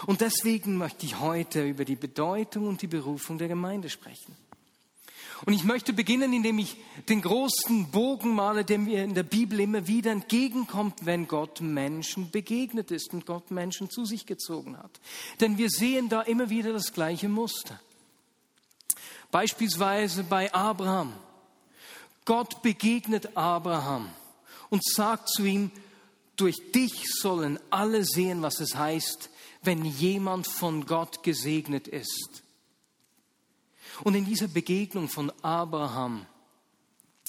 Und 0.06 0.20
deswegen 0.20 0.76
möchte 0.76 1.06
ich 1.06 1.18
heute 1.18 1.66
über 1.66 1.84
die 1.84 1.96
Bedeutung 1.96 2.68
und 2.68 2.82
die 2.82 2.86
Berufung 2.86 3.38
der 3.38 3.48
Gemeinde 3.48 3.90
sprechen. 3.90 4.36
Und 5.46 5.54
ich 5.54 5.64
möchte 5.64 5.92
beginnen, 5.92 6.32
indem 6.32 6.58
ich 6.58 6.76
den 7.08 7.22
großen 7.22 7.90
Bogen 7.90 8.34
male, 8.34 8.64
der 8.64 8.78
mir 8.78 9.04
in 9.04 9.14
der 9.14 9.22
Bibel 9.22 9.60
immer 9.60 9.86
wieder 9.86 10.10
entgegenkommt, 10.10 11.06
wenn 11.06 11.28
Gott 11.28 11.60
Menschen 11.60 12.30
begegnet 12.30 12.90
ist 12.90 13.14
und 13.14 13.24
Gott 13.24 13.50
Menschen 13.50 13.88
zu 13.88 14.04
sich 14.04 14.26
gezogen 14.26 14.76
hat. 14.76 15.00
Denn 15.40 15.56
wir 15.56 15.70
sehen 15.70 16.08
da 16.08 16.20
immer 16.22 16.50
wieder 16.50 16.72
das 16.72 16.92
gleiche 16.92 17.28
Muster. 17.28 17.80
Beispielsweise 19.30 20.24
bei 20.24 20.52
Abraham. 20.52 21.12
Gott 22.26 22.62
begegnet 22.62 23.36
Abraham 23.36 24.10
und 24.68 24.84
sagt 24.84 25.30
zu 25.30 25.44
ihm, 25.44 25.70
durch 26.36 26.72
dich 26.72 27.04
sollen 27.20 27.58
alle 27.70 28.04
sehen, 28.04 28.42
was 28.42 28.60
es 28.60 28.74
heißt, 28.74 29.30
wenn 29.62 29.84
jemand 29.84 30.46
von 30.46 30.86
Gott 30.86 31.22
gesegnet 31.22 31.88
ist. 31.88 32.42
Und 34.04 34.14
in 34.14 34.24
dieser 34.24 34.48
Begegnung 34.48 35.08
von 35.08 35.30
Abraham 35.42 36.26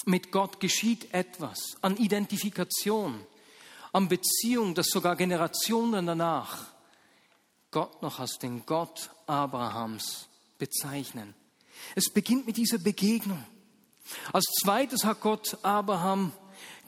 mit 0.04 0.32
Gott 0.32 0.60
geschieht 0.60 1.12
etwas 1.12 1.76
an 1.80 1.96
Identifikation, 1.96 3.20
an 3.92 4.08
Beziehung, 4.08 4.74
das 4.74 4.86
sogar 4.86 5.16
Generationen 5.16 6.06
danach 6.06 6.66
Gott 7.70 8.02
noch 8.02 8.18
als 8.18 8.38
den 8.38 8.66
Gott 8.66 9.10
Abrahams 9.26 10.28
bezeichnen. 10.58 11.34
Es 11.94 12.12
beginnt 12.12 12.46
mit 12.46 12.56
dieser 12.56 12.78
Begegnung. 12.78 13.44
Als 14.32 14.44
zweites 14.62 15.04
hat 15.04 15.20
Gott 15.20 15.56
Abraham 15.62 16.32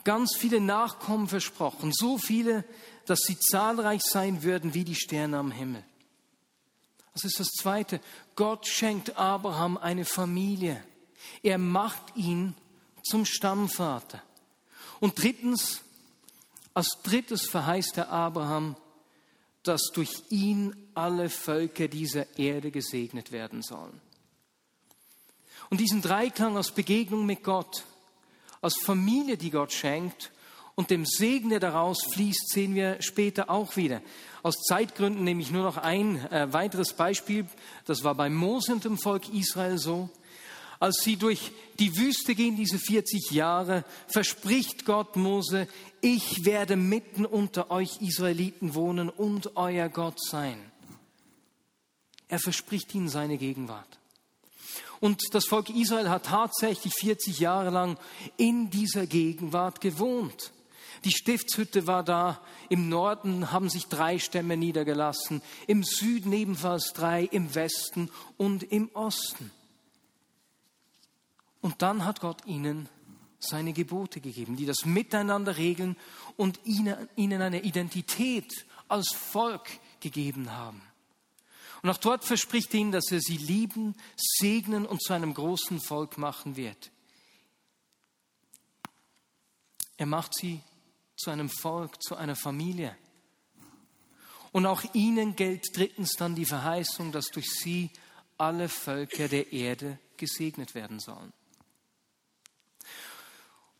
ganz 0.03 0.35
viele 0.35 0.61
Nachkommen 0.61 1.27
versprochen, 1.27 1.91
so 1.93 2.17
viele, 2.17 2.63
dass 3.05 3.19
sie 3.21 3.37
zahlreich 3.39 4.03
sein 4.03 4.43
würden 4.43 4.73
wie 4.73 4.83
die 4.83 4.95
Sterne 4.95 5.37
am 5.37 5.51
Himmel. 5.51 5.83
Das 7.13 7.23
ist 7.23 7.39
das 7.39 7.47
Zweite. 7.47 7.99
Gott 8.35 8.67
schenkt 8.67 9.17
Abraham 9.17 9.77
eine 9.77 10.05
Familie. 10.05 10.83
Er 11.41 11.57
macht 11.57 12.15
ihn 12.15 12.55
zum 13.03 13.25
Stammvater. 13.25 14.21
Und 14.99 15.21
drittens, 15.21 15.81
als 16.73 16.97
drittes 17.03 17.47
verheißt 17.47 17.97
er 17.97 18.09
Abraham, 18.09 18.75
dass 19.63 19.91
durch 19.93 20.11
ihn 20.29 20.75
alle 20.93 21.29
Völker 21.29 21.87
dieser 21.87 22.37
Erde 22.37 22.71
gesegnet 22.71 23.31
werden 23.31 23.61
sollen. 23.61 24.01
Und 25.69 25.79
diesen 25.79 26.01
Dreiklang 26.01 26.57
aus 26.57 26.71
Begegnung 26.71 27.25
mit 27.25 27.43
Gott, 27.43 27.85
aus 28.61 28.75
Familie, 28.77 29.37
die 29.37 29.49
Gott 29.49 29.73
schenkt 29.73 30.31
und 30.75 30.89
dem 30.89 31.05
Segen, 31.05 31.49
der 31.49 31.61
daraus 31.61 32.03
fließt, 32.11 32.49
sehen 32.49 32.75
wir 32.75 33.01
später 33.01 33.49
auch 33.49 33.77
wieder. 33.77 34.01
Aus 34.43 34.55
Zeitgründen 34.61 35.23
nehme 35.23 35.41
ich 35.41 35.49
nur 35.49 35.63
noch 35.63 35.77
ein 35.77 36.17
äh, 36.31 36.51
weiteres 36.51 36.93
Beispiel. 36.93 37.47
Das 37.85 38.03
war 38.03 38.13
bei 38.13 38.29
Mose 38.29 38.73
und 38.73 38.83
dem 38.83 38.97
Volk 38.97 39.33
Israel 39.33 39.77
so. 39.77 40.09
Als 40.79 40.97
sie 41.01 41.15
durch 41.15 41.51
die 41.79 41.97
Wüste 41.97 42.35
gehen, 42.35 42.57
diese 42.57 42.77
40 42.77 43.31
Jahre, 43.31 43.85
verspricht 44.07 44.85
Gott 44.85 45.15
Mose, 45.15 45.67
ich 46.01 46.43
werde 46.43 46.75
mitten 46.75 47.25
unter 47.25 47.71
euch 47.71 48.01
Israeliten 48.01 48.75
wohnen 48.75 49.09
und 49.09 49.55
euer 49.55 49.87
Gott 49.87 50.21
sein. 50.21 50.59
Er 52.27 52.39
verspricht 52.39 52.93
ihnen 52.93 53.07
seine 53.07 53.37
Gegenwart. 53.37 53.99
Und 54.99 55.21
das 55.31 55.45
Volk 55.45 55.69
Israel 55.69 56.09
hat 56.09 56.25
tatsächlich 56.25 56.93
40 56.93 57.39
Jahre 57.39 57.69
lang 57.69 57.97
in 58.37 58.69
dieser 58.69 59.07
Gegenwart 59.07 59.79
gewohnt. 59.79 60.51
Die 61.03 61.11
Stiftshütte 61.11 61.87
war 61.87 62.03
da. 62.03 62.41
Im 62.69 62.89
Norden 62.89 63.51
haben 63.51 63.69
sich 63.69 63.87
drei 63.87 64.19
Stämme 64.19 64.57
niedergelassen. 64.57 65.41
Im 65.67 65.83
Süden 65.83 66.31
ebenfalls 66.33 66.93
drei. 66.93 67.23
Im 67.23 67.53
Westen 67.53 68.09
und 68.37 68.63
im 68.63 68.89
Osten. 68.93 69.51
Und 71.61 71.81
dann 71.81 72.05
hat 72.05 72.21
Gott 72.21 72.45
ihnen 72.45 72.89
seine 73.39 73.73
Gebote 73.73 74.21
gegeben, 74.21 74.55
die 74.55 74.65
das 74.65 74.85
Miteinander 74.85 75.57
regeln 75.57 75.95
und 76.37 76.59
ihnen 76.65 77.41
eine 77.41 77.61
Identität 77.61 78.65
als 78.87 79.13
Volk 79.13 79.67
gegeben 79.99 80.51
haben. 80.51 80.81
Und 81.81 81.89
auch 81.89 81.97
dort 81.97 82.23
verspricht 82.23 82.73
er 82.73 82.79
ihnen, 82.79 82.91
dass 82.91 83.11
er 83.11 83.19
sie 83.19 83.37
lieben, 83.37 83.95
segnen 84.15 84.85
und 84.85 85.03
zu 85.03 85.13
einem 85.13 85.33
großen 85.33 85.79
Volk 85.79 86.17
machen 86.17 86.55
wird. 86.55 86.91
Er 89.97 90.05
macht 90.05 90.33
sie 90.33 90.61
zu 91.25 91.31
einem 91.31 91.49
Volk, 91.49 92.03
zu 92.03 92.15
einer 92.15 92.35
Familie. 92.35 92.95
Und 94.51 94.67
auch 94.67 94.83
ihnen 94.93 95.35
gilt 95.35 95.75
drittens 95.75 96.13
dann 96.13 96.35
die 96.35 96.45
Verheißung, 96.45 97.11
dass 97.11 97.25
durch 97.25 97.49
sie 97.49 97.89
alle 98.37 98.69
Völker 98.69 99.27
der 99.27 99.51
Erde 99.51 99.97
gesegnet 100.17 100.75
werden 100.75 100.99
sollen. 100.99 101.33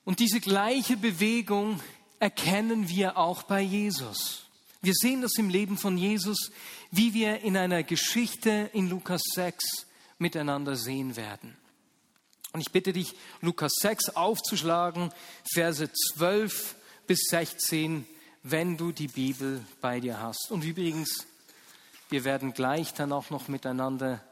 Und 0.06 0.20
diese 0.20 0.40
gleiche 0.40 0.98
Bewegung 0.98 1.80
erkennen 2.20 2.90
wir 2.90 3.16
auch 3.16 3.44
bei 3.44 3.62
Jesus. 3.62 4.48
Wir 4.82 4.94
sehen 4.96 5.22
das 5.22 5.38
im 5.38 5.50
Leben 5.50 5.78
von 5.78 6.00
Jesus, 6.00 6.52
wie 6.90 7.14
wir 7.14 7.42
in 7.42 7.58
einer 7.58 7.84
Geschichte 7.84 8.72
in 8.74 8.90
Lukas 8.90 9.22
6 9.36 9.86
miteinander 10.18 10.76
sehen 10.76 11.16
werden. 11.16 11.56
Und 12.54 12.62
ich 12.62 12.72
bitte 12.72 12.92
dich, 12.92 13.14
Lukas 13.42 13.74
6 13.82 14.16
aufzuschlagen, 14.16 15.12
Verse 15.54 15.92
12 16.16 16.76
bis 17.08 17.20
16, 17.30 18.06
wenn 18.44 18.78
du 18.78 18.92
die 18.92 19.08
Bibel 19.08 19.66
bei 19.82 20.00
dir 20.00 20.20
hast. 20.20 20.52
Und 20.52 20.64
übrigens, 20.64 21.26
wir 22.10 22.24
werden 22.24 22.54
gleich 22.54 22.94
dann 22.94 23.12
auch 23.12 23.30
noch 23.30 23.48
miteinander 23.48 24.24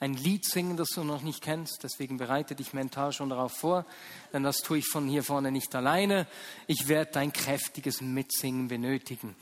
ein 0.00 0.14
Lied 0.14 0.44
singen, 0.44 0.76
das 0.76 0.88
du 0.88 1.04
noch 1.04 1.22
nicht 1.22 1.42
kennst. 1.42 1.84
Deswegen 1.84 2.18
bereite 2.18 2.54
dich 2.56 2.72
mental 2.72 3.12
schon 3.12 3.30
darauf 3.30 3.52
vor, 3.52 3.86
denn 4.32 4.42
das 4.42 4.58
tue 4.58 4.78
ich 4.78 4.88
von 4.88 5.08
hier 5.08 5.22
vorne 5.22 5.52
nicht 5.52 5.74
alleine. 5.74 6.26
Ich 6.66 6.88
werde 6.88 7.12
dein 7.12 7.32
kräftiges 7.32 8.00
Mitsingen 8.00 8.68
benötigen. 8.68 9.36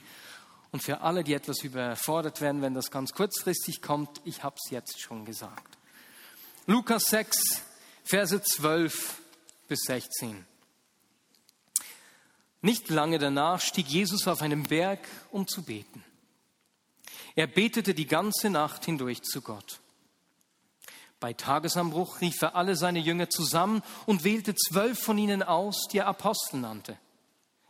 Und 0.70 0.82
für 0.82 1.00
alle, 1.00 1.25
die 1.25 1.32
etwas 1.32 1.64
überfordert 1.64 2.40
werden, 2.40 2.62
wenn 2.62 2.75
das 2.75 2.90
ganz 2.90 3.12
kurzfristig 3.12 3.82
kommt, 3.82 4.20
ich 4.25 4.44
habe 4.44 4.56
es 4.62 4.70
jetzt 4.70 5.00
schon 5.00 5.25
gesagt. 5.25 5.78
Lukas 6.66 7.04
6, 7.04 7.62
Verse 8.04 8.40
12 8.40 9.20
bis 9.66 9.80
16. 9.87 10.47
Nicht 12.62 12.90
lange 12.90 13.19
danach 13.19 13.61
stieg 13.61 13.87
Jesus 13.88 14.26
auf 14.26 14.43
einen 14.43 14.64
Berg, 14.64 15.00
um 15.31 15.47
zu 15.47 15.62
beten. 15.62 16.05
Er 17.35 17.47
betete 17.47 17.95
die 17.95 18.07
ganze 18.07 18.50
Nacht 18.50 18.85
hindurch 18.85 19.23
zu 19.23 19.40
Gott. 19.40 19.81
Bei 21.21 21.33
Tagesanbruch 21.35 22.21
rief 22.21 22.40
er 22.43 22.57
alle 22.57 22.76
seine 22.76 22.99
Jünger 22.99 23.29
zusammen 23.29 23.83
und 24.07 24.25
wählte 24.25 24.55
zwölf 24.55 24.99
von 24.99 25.19
ihnen 25.19 25.43
aus, 25.43 25.87
die 25.90 25.99
er 25.99 26.07
Apostel 26.07 26.61
nannte. 26.61 26.99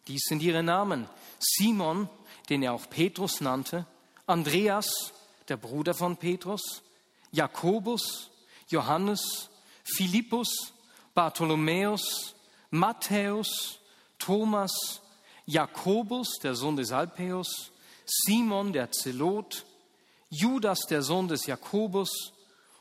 Dies 0.07 0.23
sind 0.29 0.43
ihre 0.43 0.63
Namen. 0.63 1.09
Simon, 1.39 2.09
den 2.49 2.63
er 2.63 2.73
auch 2.73 2.89
Petrus 2.89 3.41
nannte, 3.41 3.87
Andreas, 4.27 5.13
der 5.49 5.57
Bruder 5.57 5.95
von 5.95 6.17
Petrus, 6.17 6.83
Jakobus, 7.33 8.31
Johannes, 8.69 9.51
Philippus, 9.83 10.73
Bartholomäus, 11.15 12.37
Matthäus, 12.71 13.80
Thomas, 14.21 15.01
Jakobus, 15.47 16.39
der 16.41 16.55
Sohn 16.55 16.77
des 16.77 16.93
Alpäus, 16.93 17.73
Simon, 18.07 18.73
der 18.73 18.93
Zelot, 18.93 19.67
Judas, 20.29 20.81
der 20.89 21.03
Sohn 21.03 21.27
des 21.27 21.47
Jakobus 21.47 22.33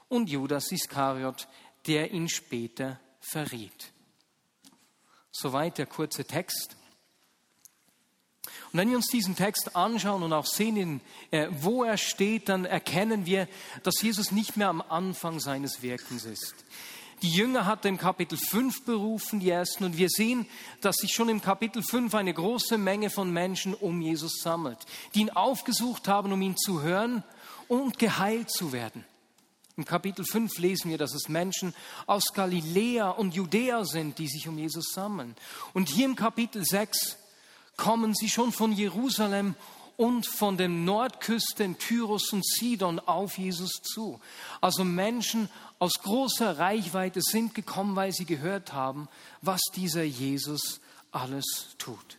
und 0.08 0.30
Judas 0.30 0.72
Iskariot, 0.72 1.48
der 1.88 2.12
ihn 2.12 2.30
später 2.30 3.00
verriet. 3.20 3.92
Soweit 5.32 5.78
der 5.80 5.88
kurze 5.88 6.26
Text. 6.26 6.76
Und 8.72 8.80
wenn 8.80 8.90
wir 8.90 8.98
uns 8.98 9.08
diesen 9.08 9.36
Text 9.36 9.76
anschauen 9.76 10.22
und 10.22 10.34
auch 10.34 10.46
sehen, 10.46 11.02
äh, 11.32 11.48
wo 11.50 11.84
er 11.84 11.98
steht, 11.98 12.50
dann 12.50 12.66
erkennen 12.66 13.26
wir, 13.26 13.48
dass 13.82 14.02
Jesus 14.02 14.32
nicht 14.32 14.58
mehr 14.58 14.70
am 14.70 14.82
Anfang 14.82 15.40
seines 15.40 15.82
Wirkens 15.82 16.26
ist. 16.26 16.54
Die 17.22 17.32
Jünger 17.32 17.66
hat 17.66 17.84
er 17.84 17.90
im 17.90 17.98
Kapitel 17.98 18.38
5 18.38 18.86
berufen, 18.86 19.42
die 19.42 19.50
ersten, 19.50 19.84
und 19.84 19.98
wir 19.98 20.10
sehen, 20.10 20.46
dass 20.80 20.96
sich 20.98 21.12
schon 21.12 21.28
im 21.28 21.42
Kapitel 21.42 21.84
5 21.84 22.16
eine 22.16 22.34
große 22.34 22.78
Menge 22.78 23.10
von 23.10 23.32
Menschen 23.32 23.74
um 23.74 24.02
Jesus 24.02 24.40
sammelt, 24.42 24.78
die 25.14 25.22
ihn 25.22 25.30
aufgesucht 25.30 26.08
haben, 26.08 26.32
um 26.32 26.42
ihn 26.42 26.56
zu 26.56 26.82
hören 26.82 27.24
und 27.68 28.00
geheilt 28.00 28.50
zu 28.50 28.72
werden. 28.72 29.04
Im 29.76 29.86
Kapitel 29.86 30.26
5 30.26 30.58
lesen 30.60 30.92
wir, 30.92 30.98
dass 30.98 31.14
es 31.14 31.30
Menschen 31.30 31.74
aus 32.06 32.34
Galiläa 32.34 33.10
und 33.10 33.34
Judäa 33.34 33.86
sind, 33.86 34.18
die 34.18 34.28
sich 34.28 34.48
um 34.48 34.58
Jesus 34.58 34.92
sammeln. 34.94 35.36
Und 35.74 35.90
hier 35.90 36.06
im 36.06 36.16
Kapitel 36.16 36.64
6 36.66 37.18
kommen 37.78 38.14
sie 38.14 38.30
schon 38.30 38.52
von 38.52 38.74
Jerusalem 38.74 39.56
und 40.00 40.26
von 40.26 40.56
den 40.56 40.86
Nordküsten 40.86 41.78
Tyrus 41.78 42.32
und 42.32 42.46
Sidon 42.46 43.00
auf 43.00 43.38
Jesus 43.38 43.82
zu. 43.82 44.22
Also 44.62 44.86
Menschen 44.86 45.50
aus 45.78 45.96
großer 46.02 46.58
Reichweite 46.58 47.22
sind 47.22 47.54
gekommen, 47.54 47.98
weil 47.98 48.14
sie 48.14 48.24
gehört 48.24 48.72
haben, 48.72 49.10
was 49.42 49.60
dieser 49.76 50.04
Jesus 50.04 50.80
alles 51.12 51.76
tut. 51.78 52.18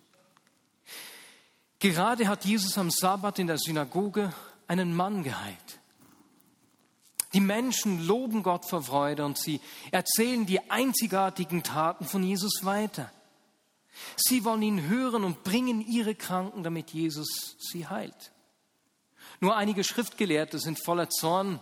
Gerade 1.79 2.29
hat 2.29 2.45
Jesus 2.45 2.77
am 2.77 2.91
Sabbat 2.91 3.39
in 3.39 3.47
der 3.47 3.57
Synagoge 3.57 4.31
einen 4.69 4.95
Mann 4.95 5.23
geheilt. 5.23 5.81
Die 7.33 7.41
Menschen 7.41 8.07
loben 8.07 8.43
Gott 8.43 8.67
vor 8.67 8.83
Freude 8.83 9.25
und 9.25 9.39
sie 9.39 9.59
erzählen 9.91 10.45
die 10.45 10.71
einzigartigen 10.71 11.63
Taten 11.63 12.05
von 12.05 12.23
Jesus 12.23 12.63
weiter. 12.63 13.11
Sie 14.17 14.45
wollen 14.45 14.63
ihn 14.63 14.89
hören 14.89 15.25
und 15.25 15.43
bringen 15.45 15.81
ihre 15.81 16.15
Kranken, 16.15 16.63
damit 16.63 16.91
Jesus 16.91 17.57
sie 17.59 17.87
heilt. 17.87 18.33
Nur 19.41 19.57
einige 19.57 19.85
Schriftgelehrte 19.85 20.59
sind 20.59 20.83
voller 20.85 21.09
Zorn 21.11 21.61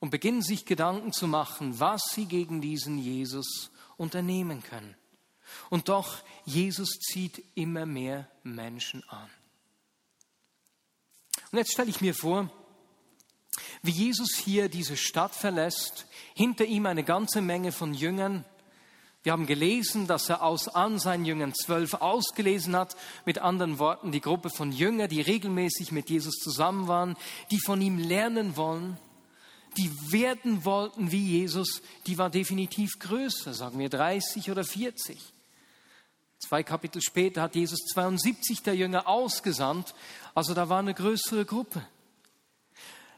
und 0.00 0.10
beginnen 0.10 0.42
sich 0.42 0.64
Gedanken 0.64 1.12
zu 1.12 1.26
machen, 1.26 1.80
was 1.80 2.02
sie 2.12 2.26
gegen 2.26 2.60
diesen 2.60 2.98
Jesus 2.98 3.70
unternehmen 3.96 4.62
können. 4.62 4.96
Und 5.70 5.88
doch, 5.88 6.22
Jesus 6.44 6.90
zieht 6.98 7.44
immer 7.54 7.86
mehr 7.86 8.30
Menschen 8.42 9.02
an. 9.08 9.28
Und 11.50 11.58
jetzt 11.58 11.72
stelle 11.72 11.90
ich 11.90 12.00
mir 12.00 12.14
vor, 12.14 12.50
wie 13.82 13.90
Jesus 13.90 14.36
hier 14.36 14.68
diese 14.68 14.96
Stadt 14.96 15.34
verlässt, 15.34 16.06
hinter 16.34 16.64
ihm 16.64 16.86
eine 16.86 17.04
ganze 17.04 17.40
Menge 17.40 17.72
von 17.72 17.94
Jüngern. 17.94 18.44
Wir 19.28 19.32
haben 19.34 19.44
gelesen, 19.44 20.06
dass 20.06 20.30
er 20.30 20.42
aus 20.42 20.68
an 20.68 20.98
seinen 20.98 21.26
Jüngern 21.26 21.52
zwölf 21.52 21.92
ausgelesen 21.92 22.74
hat, 22.74 22.96
mit 23.26 23.40
anderen 23.40 23.78
Worten 23.78 24.10
die 24.10 24.22
Gruppe 24.22 24.48
von 24.48 24.72
Jüngern, 24.72 25.10
die 25.10 25.20
regelmäßig 25.20 25.92
mit 25.92 26.08
Jesus 26.08 26.36
zusammen 26.36 26.88
waren, 26.88 27.14
die 27.50 27.60
von 27.60 27.78
ihm 27.82 27.98
lernen 27.98 28.56
wollen 28.56 28.96
die 29.76 29.90
werden 30.10 30.64
wollten 30.64 31.12
wie 31.12 31.40
Jesus, 31.40 31.82
die 32.06 32.16
war 32.16 32.30
definitiv 32.30 32.98
größer, 33.00 33.52
sagen 33.52 33.78
wir 33.78 33.90
30 33.90 34.50
oder 34.50 34.64
40. 34.64 35.20
Zwei 36.38 36.62
Kapitel 36.62 37.02
später 37.02 37.42
hat 37.42 37.54
Jesus 37.54 37.80
72 37.92 38.62
der 38.62 38.76
Jünger 38.76 39.06
ausgesandt, 39.06 39.94
also 40.34 40.54
da 40.54 40.70
war 40.70 40.78
eine 40.78 40.94
größere 40.94 41.44
Gruppe. 41.44 41.86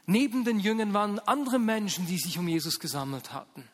Neben 0.05 0.43
den 0.43 0.59
Jüngern 0.59 0.93
waren 0.93 1.19
andere 1.19 1.57
Menschen, 1.57 2.05
die 2.05 2.17
sich 2.17 2.37
um 2.37 2.49
Jesus 2.49 2.81
gesammelt 2.81 3.31
hatten. 3.31 3.69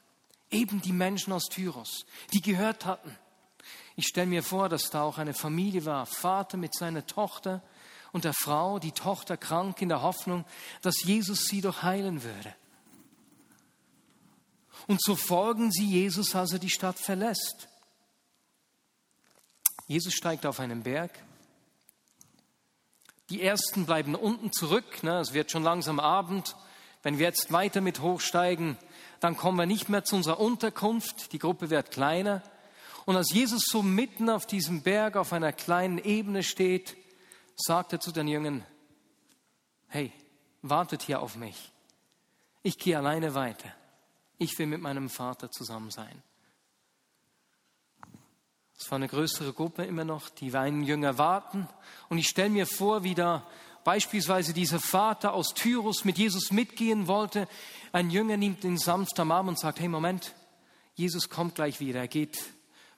Eben 0.50 0.82
die 0.82 0.94
Menschen 0.94 1.34
aus 1.34 1.46
Tyros, 1.46 2.06
die 2.34 2.42
gehört 2.42 2.86
hatten. 2.86 3.16
Ich 3.96 4.08
stelle 4.08 4.27
mir 4.27 4.44
vor, 4.44 4.70
dass 4.70 4.89
da 4.89 5.01
auch 5.01 5.18
eine 5.18 5.34
Familie 5.34 5.86
war, 5.86 6.06
Vater 6.06 6.58
mit 6.58 6.75
seiner 6.75 7.06
Tochter 7.06 7.63
und 8.12 8.24
der 8.24 8.34
Frau, 8.34 8.80
die 8.80 8.92
Tochter 8.92 9.38
krank 9.38 9.82
in 9.82 9.89
der 9.89 10.01
Hoffnung, 10.01 10.46
dass 10.82 11.04
Jesus 11.04 11.46
sie 11.46 11.62
doch 11.62 11.84
heilen 11.84 12.24
würde. 12.24 12.56
Und 14.88 15.01
so 15.01 15.16
folgen 15.16 15.72
sie 15.72 15.86
Jesus, 15.86 16.36
als 16.36 16.54
er 16.54 16.60
die 16.60 16.70
Stadt 16.70 16.98
verlässt. 16.98 17.68
Jesus 19.88 20.13
steigt 20.13 20.46
auf 20.46 20.60
einen 20.60 20.84
Berg. 20.84 21.12
Die 23.30 23.42
ersten 23.42 23.86
bleiben 23.86 24.16
unten 24.16 24.51
zurück. 24.51 25.04
Ne? 25.04 25.20
Es 25.20 25.34
wird 25.34 25.51
schon 25.51 25.63
langsam 25.63 26.00
Abend. 26.00 26.56
Wenn 27.04 27.20
wir 27.20 27.25
jetzt 27.25 27.51
weiter 27.51 27.82
mit 27.82 28.00
hochsteigen, 28.01 28.77
dann 29.20 29.38
kommen 29.38 29.58
wir 29.58 29.66
nicht 29.66 29.90
mehr 29.90 30.04
zu 30.04 30.16
unserer 30.16 30.40
Unterkunft. 30.40 31.32
Die 31.34 31.40
Gruppe 31.40 31.70
wird 31.70 31.92
kleiner. 31.92 32.42
Und 33.06 33.16
als 33.16 33.32
Jesus 33.32 33.64
so 33.66 33.82
mitten 33.82 34.30
auf 34.30 34.46
diesem 34.46 34.82
Berg 34.82 35.16
auf 35.16 35.34
einer 35.34 35.54
kleinen 35.54 35.98
Ebene 35.98 36.44
steht, 36.44 36.98
sagt 37.56 37.94
er 37.94 38.00
zu 38.00 38.12
den 38.12 38.28
Jüngern, 38.28 38.66
hey, 39.88 40.12
wartet 40.62 41.04
hier 41.04 41.22
auf 41.22 41.36
mich. 41.36 41.72
Ich 42.64 42.78
gehe 42.78 42.98
alleine 42.98 43.34
weiter. 43.34 43.72
Ich 44.38 44.58
will 44.60 44.68
mit 44.68 44.82
meinem 44.82 45.10
Vater 45.10 45.50
zusammen 45.50 45.90
sein. 45.90 46.22
Es 48.78 48.92
war 48.92 48.98
eine 48.98 49.08
größere 49.08 49.54
Gruppe 49.54 49.86
immer 49.86 50.06
noch, 50.06 50.30
die 50.30 50.54
einen 50.54 50.84
Jünger 50.84 51.18
warten. 51.18 51.68
Und 52.10 52.20
ich 52.20 52.28
stelle 52.28 52.50
mir 52.50 52.68
vor, 52.68 53.04
wie 53.04 53.16
da 53.16 53.48
beispielsweise 53.88 54.51
dieser 54.51 54.82
Vater 54.82 55.34
aus 55.34 55.53
Tyrus 55.53 56.03
mit 56.03 56.17
Jesus 56.17 56.51
mitgehen 56.51 57.08
wollte. 57.08 57.48
Ein 57.94 58.10
Jünger 58.10 58.36
nimmt 58.36 58.65
ihn 58.65 58.77
sanft 58.77 59.17
am 59.17 59.32
Arm 59.32 59.48
und 59.48 59.58
sagt, 59.58 59.79
hey 59.79 59.88
Moment, 59.88 60.36
Jesus 60.96 61.29
kommt 61.29 61.56
gleich 61.56 61.79
wieder. 61.79 62.01
Er 62.01 62.10
geht 62.10 62.38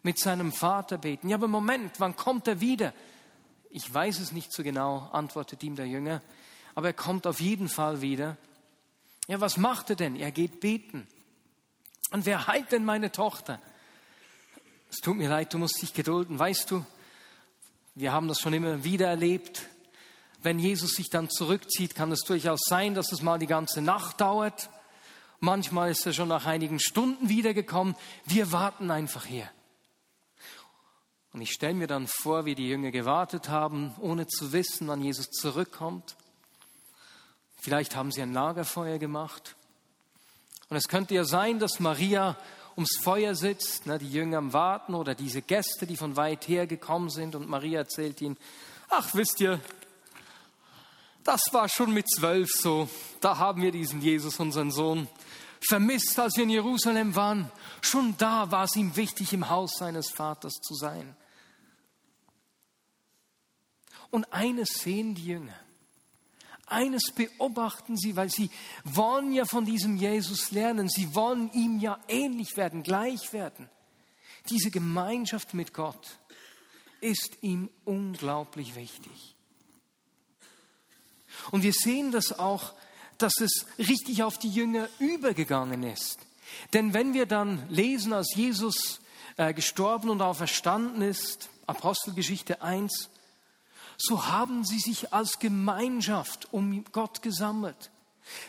mit 0.01 0.17
seinem 0.17 0.51
Vater 0.51 0.97
beten. 0.97 1.29
Ja, 1.29 1.35
aber 1.35 1.47
Moment, 1.47 1.99
wann 1.99 2.15
kommt 2.15 2.47
er 2.47 2.59
wieder? 2.59 2.91
Ich 3.69 3.93
weiß 3.93 4.19
es 4.19 4.31
nicht 4.31 4.51
so 4.51 4.63
genau, 4.63 5.07
antwortet 5.11 5.61
ihm 5.61 5.75
der 5.75 5.85
Jünger. 5.85 6.23
Aber 6.73 6.87
er 6.87 6.93
kommt 6.93 7.27
auf 7.27 7.39
jeden 7.39 7.69
Fall 7.69 8.01
wieder. 8.01 8.35
Ja, 9.27 9.39
was 9.39 9.57
macht 9.57 9.91
er 9.91 9.95
denn? 9.95 10.15
Er 10.15 10.31
geht 10.31 10.59
beten. 10.59 11.07
Und 12.09 12.25
wer 12.25 12.47
heilt 12.47 12.71
denn 12.71 12.83
meine 12.83 13.11
Tochter? 13.11 13.61
Es 14.89 14.97
tut 14.97 15.17
mir 15.17 15.29
leid, 15.29 15.53
du 15.53 15.59
musst 15.59 15.79
dich 15.83 15.93
gedulden. 15.93 16.39
Weißt 16.39 16.71
du, 16.71 16.83
wir 17.93 18.11
haben 18.11 18.27
das 18.27 18.39
schon 18.39 18.53
immer 18.53 18.83
wieder 18.83 19.05
erlebt. 19.05 19.69
Wenn 20.41 20.59
Jesus 20.59 20.91
sich 20.91 21.09
dann 21.09 21.29
zurückzieht, 21.29 21.95
kann 21.95 22.11
es 22.11 22.21
durchaus 22.21 22.61
sein, 22.65 22.93
dass 22.93 23.11
es 23.11 23.21
mal 23.21 23.39
die 23.39 23.47
ganze 23.47 23.81
Nacht 23.81 24.21
dauert. 24.21 24.69
Manchmal 25.41 25.91
ist 25.91 26.05
er 26.05 26.13
schon 26.13 26.29
nach 26.29 26.45
einigen 26.45 26.79
Stunden 26.79 27.29
wiedergekommen. 27.29 27.95
Wir 28.25 28.51
warten 28.51 28.89
einfach 28.91 29.25
hier. 29.25 29.49
Und 31.33 31.41
ich 31.41 31.51
stelle 31.51 31.75
mir 31.75 31.87
dann 31.87 32.07
vor, 32.07 32.45
wie 32.45 32.55
die 32.55 32.67
Jünger 32.67 32.91
gewartet 32.91 33.49
haben, 33.49 33.93
ohne 33.99 34.27
zu 34.27 34.51
wissen, 34.51 34.87
wann 34.87 35.01
Jesus 35.01 35.29
zurückkommt. 35.29 36.15
Vielleicht 37.57 37.95
haben 37.95 38.11
sie 38.11 38.21
ein 38.21 38.33
Lagerfeuer 38.33 38.97
gemacht. 38.97 39.55
Und 40.69 40.77
es 40.77 40.87
könnte 40.87 41.13
ja 41.15 41.25
sein, 41.25 41.59
dass 41.59 41.79
Maria 41.79 42.37
ums 42.75 42.97
Feuer 43.01 43.35
sitzt, 43.35 43.85
ne, 43.85 43.99
die 43.99 44.09
Jünger 44.09 44.37
am 44.37 44.53
Warten 44.53 44.95
oder 44.95 45.13
diese 45.13 45.41
Gäste, 45.41 45.85
die 45.85 45.97
von 45.97 46.15
weit 46.15 46.47
her 46.47 46.65
gekommen 46.65 47.09
sind 47.09 47.35
und 47.35 47.49
Maria 47.49 47.79
erzählt 47.79 48.21
ihnen, 48.21 48.37
ach 48.89 49.13
wisst 49.13 49.41
ihr, 49.41 49.59
das 51.23 51.41
war 51.51 51.69
schon 51.69 51.93
mit 51.93 52.09
zwölf 52.09 52.49
so, 52.51 52.89
da 53.21 53.37
haben 53.37 53.61
wir 53.61 53.71
diesen 53.71 54.01
Jesus, 54.01 54.39
unseren 54.39 54.71
Sohn, 54.71 55.07
vermisst, 55.67 56.17
als 56.19 56.35
wir 56.37 56.43
in 56.43 56.49
Jerusalem 56.49 57.15
waren. 57.15 57.51
Schon 57.81 58.15
da 58.17 58.51
war 58.51 58.63
es 58.63 58.75
ihm 58.75 58.95
wichtig, 58.95 59.33
im 59.33 59.49
Haus 59.49 59.71
seines 59.77 60.09
Vaters 60.09 60.53
zu 60.55 60.73
sein. 60.75 61.15
Und 64.11 64.31
eines 64.33 64.69
sehen 64.69 65.15
die 65.15 65.25
Jünger. 65.25 65.59
Eines 66.65 67.11
beobachten 67.11 67.97
sie, 67.97 68.15
weil 68.15 68.29
sie 68.29 68.49
wollen 68.83 69.31
ja 69.33 69.45
von 69.45 69.65
diesem 69.65 69.97
Jesus 69.97 70.51
lernen. 70.51 70.87
Sie 70.87 71.15
wollen 71.15 71.51
ihm 71.53 71.79
ja 71.79 71.99
ähnlich 72.07 72.57
werden, 72.57 72.83
gleich 72.83 73.33
werden. 73.33 73.69
Diese 74.49 74.71
Gemeinschaft 74.71 75.53
mit 75.53 75.73
Gott 75.73 76.19
ist 77.01 77.37
ihm 77.41 77.69
unglaublich 77.85 78.75
wichtig. 78.75 79.35
Und 81.51 81.63
wir 81.63 81.73
sehen 81.73 82.11
das 82.11 82.37
auch, 82.37 82.73
dass 83.17 83.33
es 83.41 83.65
richtig 83.77 84.23
auf 84.23 84.37
die 84.37 84.49
Jünger 84.49 84.87
übergegangen 84.99 85.83
ist. 85.83 86.19
Denn 86.73 86.93
wenn 86.93 87.13
wir 87.13 87.25
dann 87.25 87.67
lesen, 87.69 88.13
als 88.13 88.33
Jesus 88.35 89.01
äh, 89.37 89.53
gestorben 89.53 90.09
und 90.09 90.21
auferstanden 90.21 91.01
ist, 91.01 91.49
Apostelgeschichte 91.67 92.61
1, 92.61 93.09
so 93.97 94.27
haben 94.27 94.63
sie 94.63 94.79
sich 94.79 95.13
als 95.13 95.39
Gemeinschaft 95.39 96.47
um 96.51 96.85
Gott 96.91 97.21
gesammelt. 97.21 97.91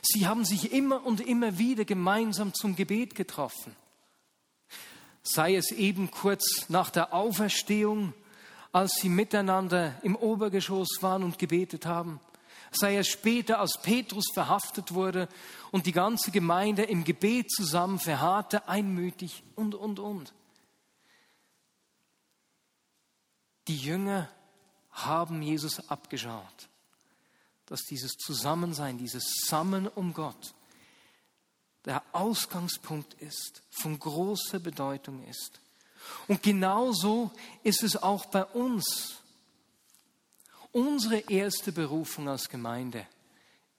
Sie 0.02 0.26
haben 0.26 0.44
sich 0.44 0.72
immer 0.72 1.04
und 1.04 1.20
immer 1.20 1.58
wieder 1.58 1.84
gemeinsam 1.84 2.54
zum 2.54 2.76
Gebet 2.76 3.14
getroffen. 3.14 3.74
Sei 5.22 5.56
es 5.56 5.72
eben 5.72 6.10
kurz 6.10 6.66
nach 6.68 6.90
der 6.90 7.12
Auferstehung, 7.12 8.14
als 8.72 8.92
sie 9.00 9.08
miteinander 9.08 9.94
im 10.02 10.16
Obergeschoss 10.16 10.98
waren 11.00 11.24
und 11.24 11.38
gebetet 11.38 11.84
haben. 11.84 12.20
Sei 12.72 12.96
es 12.96 13.08
später, 13.08 13.58
als 13.58 13.78
Petrus 13.82 14.26
verhaftet 14.32 14.94
wurde 14.94 15.28
und 15.72 15.86
die 15.86 15.92
ganze 15.92 16.30
Gemeinde 16.30 16.84
im 16.84 17.04
Gebet 17.04 17.50
zusammen 17.50 17.98
verharrte, 17.98 18.68
einmütig 18.68 19.42
und, 19.56 19.74
und, 19.74 19.98
und. 19.98 20.32
Die 23.66 23.76
Jünger 23.76 24.28
haben 24.90 25.42
Jesus 25.42 25.88
abgeschaut, 25.88 26.68
dass 27.66 27.82
dieses 27.82 28.12
Zusammensein, 28.12 28.98
dieses 28.98 29.24
Sammeln 29.46 29.86
um 29.88 30.14
Gott 30.14 30.54
der 31.84 32.02
Ausgangspunkt 32.12 33.14
ist, 33.14 33.62
von 33.70 33.98
großer 33.98 34.58
Bedeutung 34.58 35.24
ist. 35.26 35.60
Und 36.28 36.42
genauso 36.42 37.30
ist 37.62 37.82
es 37.82 37.96
auch 37.96 38.26
bei 38.26 38.44
uns. 38.44 39.19
Unsere 40.72 41.18
erste 41.30 41.72
Berufung 41.72 42.28
als 42.28 42.48
Gemeinde 42.48 43.06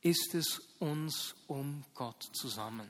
ist 0.02 0.34
es, 0.34 0.62
uns 0.80 1.36
um 1.48 1.84
Gott 1.94 2.30
zusammen. 2.34 2.90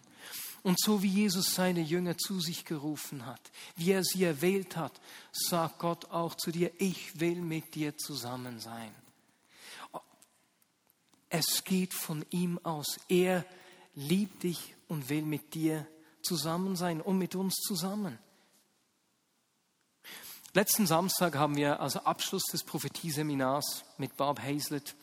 Und 0.64 0.80
so 0.80 1.02
wie 1.02 1.10
Jesus 1.10 1.54
seine 1.54 1.82
Jünger 1.82 2.18
zu 2.18 2.40
sich 2.40 2.66
gerufen 2.66 3.26
hat, 3.26 3.42
wie 3.76 3.92
er 3.92 4.04
sie 4.04 4.24
erwählt 4.24 4.78
hat, 4.78 4.94
sagt 5.32 5.80
Gott 5.80 6.06
auch 6.12 6.36
zu 6.36 6.52
dir, 6.52 6.72
ich 6.78 7.20
will 7.20 7.42
mit 7.42 7.76
dir 7.76 7.98
zusammen 7.98 8.60
sein. 8.60 8.94
Es 11.30 11.64
geht 11.64 11.94
von 11.94 12.26
ihm 12.30 12.60
aus. 12.64 13.00
Er 13.08 13.46
liebt 13.96 14.44
dich 14.44 14.76
und 14.88 15.10
will 15.10 15.24
mit 15.24 15.54
dir 15.54 15.88
zusammen 16.22 16.76
sein 16.76 17.02
und 17.02 17.18
mit 17.18 17.36
uns 17.36 17.56
zusammen. 17.56 18.20
Letzten 20.54 20.86
Samstag 20.86 21.38
haben 21.38 21.56
wir 21.56 21.80
als 21.80 21.96
Abschluss 21.96 22.44
des 22.52 22.66
Prophetieseminars 22.66 23.86
mit 23.98 24.18
Bob 24.18 24.42
Hazlett 24.42 24.96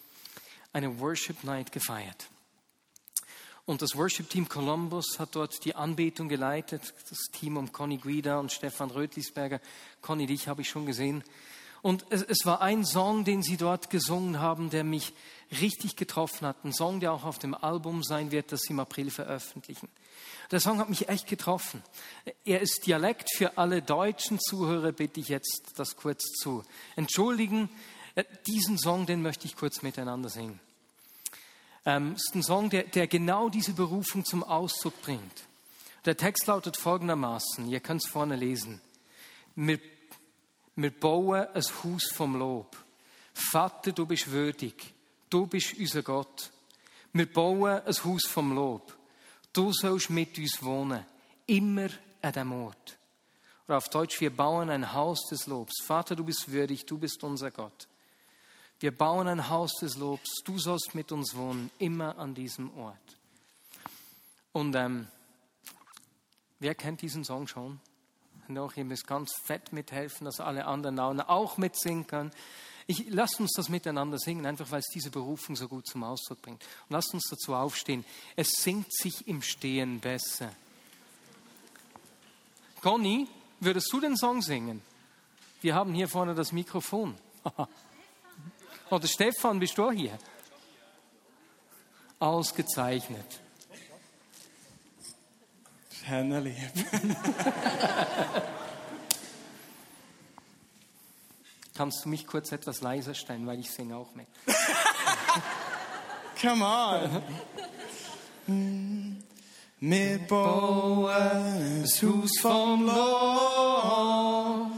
eine 0.75 1.01
Worship 1.01 1.43
Night 1.43 1.73
gefeiert. 1.73 2.29
Und 3.65 3.81
das 3.81 3.97
Worship 3.97 4.29
Team 4.29 4.47
Columbus 4.47 5.19
hat 5.19 5.35
dort 5.35 5.65
die 5.65 5.75
Anbetung 5.75 6.29
geleitet. 6.29 6.93
Das 7.09 7.19
Team 7.33 7.57
um 7.57 7.73
Conny 7.73 7.97
Guida 7.97 8.39
und 8.39 8.53
Stefan 8.53 8.91
Rötlisberger. 8.91 9.63
Conny, 10.03 10.27
dich 10.27 10.49
habe 10.49 10.61
ich 10.61 10.69
schon 10.69 10.85
gesehen. 10.85 11.25
Und 11.83 12.05
es, 12.11 12.23
es, 12.23 12.45
war 12.45 12.61
ein 12.61 12.85
Song, 12.85 13.25
den 13.25 13.43
sie 13.43 13.57
dort 13.57 13.91
gesungen 13.91 14.41
haben, 14.41 14.71
der 14.71 14.85
mich 14.85 15.13
richtig 15.61 15.97
getroffen 15.97 16.47
hat. 16.47 16.65
Ein 16.65 16.73
Song, 16.73 17.01
der 17.01 17.13
auch 17.13 17.25
auf 17.25 17.39
dem 17.39 17.55
Album 17.55 18.03
sein 18.03 18.31
wird, 18.31 18.53
das 18.53 18.61
sie 18.63 18.73
im 18.73 18.81
April 18.81 19.11
veröffentlichen. 19.11 19.89
Der 20.51 20.61
Song 20.61 20.79
hat 20.79 20.89
mich 20.89 21.09
echt 21.09 21.27
getroffen. 21.27 21.83
Er 22.45 22.61
ist 22.61 22.87
Dialekt 22.87 23.29
für 23.37 23.59
alle 23.59 23.83
deutschen 23.83 24.41
Zuhörer, 24.41 24.93
bitte 24.93 25.21
ich 25.21 25.29
jetzt 25.29 25.73
das 25.77 25.97
kurz 25.97 26.25
zu 26.41 26.65
entschuldigen. 26.97 27.69
Äh, 28.15 28.25
diesen 28.47 28.79
Song, 28.79 29.07
den 29.07 29.23
möchte 29.23 29.47
ich 29.47 29.57
kurz 29.57 29.83
miteinander 29.83 30.31
singen. 30.31 30.59
Ähm, 31.85 32.15
ist 32.15 32.35
ein 32.35 32.43
Song, 32.43 32.71
der, 32.71 32.85
der 32.85 33.07
genau 33.07 33.49
diese 33.49 33.73
Berufung 33.73 34.25
zum 34.25 34.43
Ausdruck 34.43 35.01
bringt. 35.03 35.45
Der 36.05 36.17
Text 36.17 36.47
lautet 36.47 36.77
folgendermaßen, 36.77 37.69
ihr 37.69 37.81
könnt 37.81 38.03
es 38.03 38.11
vorne 38.11 38.37
lesen. 38.37 38.81
Wir, 39.55 39.79
wir 40.81 40.93
bauen 40.93 41.45
ein 41.55 41.63
Haus 41.83 42.05
vom 42.13 42.37
Lob. 42.37 42.77
Vater, 43.35 43.91
du 43.91 44.07
bist 44.07 44.31
würdig. 44.31 44.95
Du 45.29 45.45
bist 45.45 45.77
unser 45.77 46.05
Gott. 46.05 46.53
Wir 47.13 47.27
bauen 47.33 47.83
ein 47.85 48.05
Haus 48.05 48.27
vom 48.27 48.55
Lob. 48.55 48.97
Du 49.53 49.73
sollst 49.73 50.09
mit 50.11 50.39
uns 50.39 50.63
wohnen. 50.63 51.05
Immer 51.47 51.89
an 52.23 52.33
dem 52.33 52.53
Ort. 52.53 52.97
Oder 53.67 53.79
auf 53.79 53.89
Deutsch, 53.89 54.21
wir 54.21 54.31
bauen 54.31 54.71
ein 54.71 54.93
Haus 54.93 55.27
des 55.29 55.49
Lobs. 55.49 55.83
Vater, 55.85 56.15
du 56.15 56.23
bist 56.23 56.49
würdig. 56.49 56.87
Du 56.87 56.97
bist 56.97 57.25
unser 57.25 57.51
Gott. 57.51 57.89
Wir 58.79 58.97
bauen 58.97 59.27
ein 59.27 59.49
Haus 59.49 59.73
des 59.81 59.97
Lobs. 59.97 60.43
Du 60.45 60.61
sollst 60.61 60.95
mit 60.95 61.11
uns 61.11 61.35
wohnen, 61.35 61.73
immer 61.81 62.17
an 62.19 62.37
diesem 62.37 62.73
Ort. 62.79 63.19
Und 64.53 64.77
ähm, 64.77 65.09
wer 66.61 66.77
kennt 66.77 67.03
diesen 67.03 67.25
Song 67.25 67.49
schon? 67.49 67.81
Noch, 68.49 68.77
ihr 68.77 68.85
müsst 68.85 69.07
ganz 69.07 69.33
fett 69.45 69.73
mithelfen, 69.73 70.25
dass 70.25 70.41
alle 70.41 70.67
anderen 70.67 71.21
auch 71.21 71.59
mitsingen 71.59 72.07
können. 72.07 72.31
Ich, 72.87 73.05
lasst 73.11 73.39
uns 73.39 73.53
das 73.55 73.69
miteinander 73.69 74.19
singen, 74.19 74.47
einfach 74.47 74.71
weil 74.71 74.81
es 74.81 74.89
diese 74.89 75.11
Berufung 75.11 75.57
so 75.57 75.69
gut 75.69 75.87
zum 75.87 76.05
Ausdruck 76.05 76.41
bringt. 76.41 76.63
Und 76.89 76.95
lasst 76.95 77.13
uns 77.13 77.29
dazu 77.29 77.55
aufstehen. 77.55 78.05
Es 78.35 78.49
singt 78.49 78.93
sich 78.93 79.29
im 79.29 79.43
Stehen 79.43 80.01
besser. 80.01 80.51
Conny, 82.81 83.29
würdest 83.61 83.93
du 83.93 84.01
den 84.01 84.17
Song 84.17 84.41
singen? 84.41 84.81
Wir 85.61 85.75
haben 85.75 85.93
hier 85.93 86.09
vorne 86.09 86.35
das 86.35 86.53
Mikrofon. 86.53 87.15
Oder 88.91 89.07
Stefan, 89.07 89.59
bist 89.59 89.77
du 89.77 89.91
hier? 89.91 90.19
Ausgezeichnet. 92.19 93.41
Hennelieb. 96.09 96.57
Kannst 101.77 102.05
du 102.05 102.09
mich 102.09 102.27
kurz 102.27 102.51
etwas 102.51 102.81
leiser 102.81 103.15
stellen, 103.15 103.47
weil 103.47 103.61
ich 103.61 103.71
singe 103.71 103.97
auch 103.97 104.13
mit. 104.15 104.27
Come 106.41 106.65
on. 106.65 107.23
Wir 109.81 110.19
bauen 110.27 111.11
ein 111.11 111.85
Haus 111.85 112.39
vom 112.41 112.87
Lob. 112.87 114.73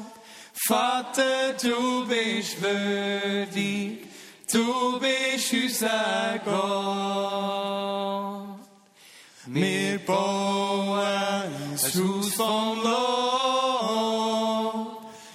Vater, 0.67 1.55
du 1.63 2.07
bist 2.07 2.61
würdig, 2.61 4.01
du 4.53 5.01
bist 5.01 5.53
unser 5.53 6.41
Gott. 6.45 7.71
Wir 9.47 9.99
bauen 10.05 10.60
Haus 11.95 12.35
vom 12.35 12.83
Lob. 12.83 13.91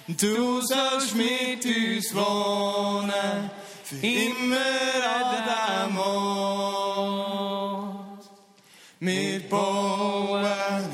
Du 0.08 0.60
sollst 0.62 1.14
mit 1.14 1.64
uns 1.64 2.14
wohnen, 2.14 3.50
für 3.84 4.06
immer 4.06 4.56
an 5.16 5.88
dem 5.88 5.98
Ort. 5.98 6.46
Wir 9.00 9.40
bauen 9.48 10.44
ein 10.44 10.84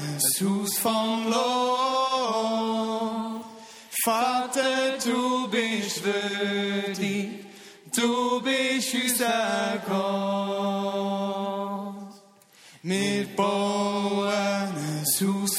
Haus 0.41 0.79
vom 0.79 1.31
Lob. 1.31 1.43
Vater, 4.05 4.99
du 5.05 5.49
bist 5.49 6.03
würdig, 6.03 7.47
du 7.95 8.41
bist 8.43 8.95
unser 8.95 9.81
Gott. 9.87 10.22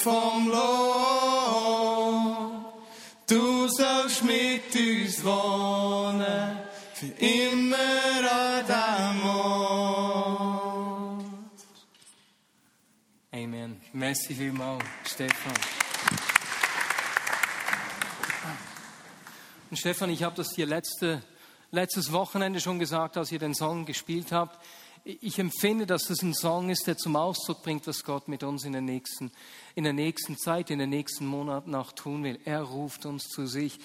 Vom 0.04 0.50
Lob. 0.50 1.94
Du 3.26 3.68
sollst 3.70 4.24
mit 4.26 4.76
uns 4.76 5.24
wohnen, 5.24 6.60
für 6.94 7.06
immer 7.06 7.78
an 8.30 8.66
dem 8.68 9.26
Ort. 9.26 10.34
Amen. 13.32 13.82
Merci 13.94 14.36
vielmals, 14.36 14.84
Stefan. 15.06 15.54
Und 19.70 19.78
Stefan, 19.78 20.10
ich 20.10 20.22
habe 20.24 20.36
das 20.36 20.50
dir 20.50 20.66
letzte, 20.66 21.24
letztes 21.72 22.12
Wochenende 22.12 22.60
schon 22.60 22.78
gesagt, 22.78 23.16
als 23.16 23.32
ihr 23.32 23.40
den 23.40 23.56
Song 23.56 23.86
gespielt 23.86 24.34
habt. 24.34 24.60
Ich 25.06 25.38
empfinde, 25.38 25.86
dass 25.86 26.06
das 26.06 26.22
ein 26.22 26.34
Song 26.34 26.70
ist, 26.70 26.88
der 26.88 26.98
zum 26.98 27.18
Ausdruck 27.18 27.62
bringt, 27.62 27.86
was 27.88 28.06
Gott 28.06 28.30
mit 28.30 28.42
uns 28.42 28.64
in 28.64 28.72
der 28.72 28.82
nächsten, 28.82 29.32
in 29.76 29.84
der 29.84 29.92
nächsten 29.92 30.38
Zeit, 30.38 30.70
in 30.70 30.80
den 30.80 30.90
nächsten 30.90 31.26
Monaten 31.26 31.76
auch 31.76 31.92
tun 31.92 32.24
will. 32.24 32.40
Er 32.46 32.62
ruft 32.62 33.06
uns 33.06 33.28
zu 33.28 33.46
sich. 33.46 33.80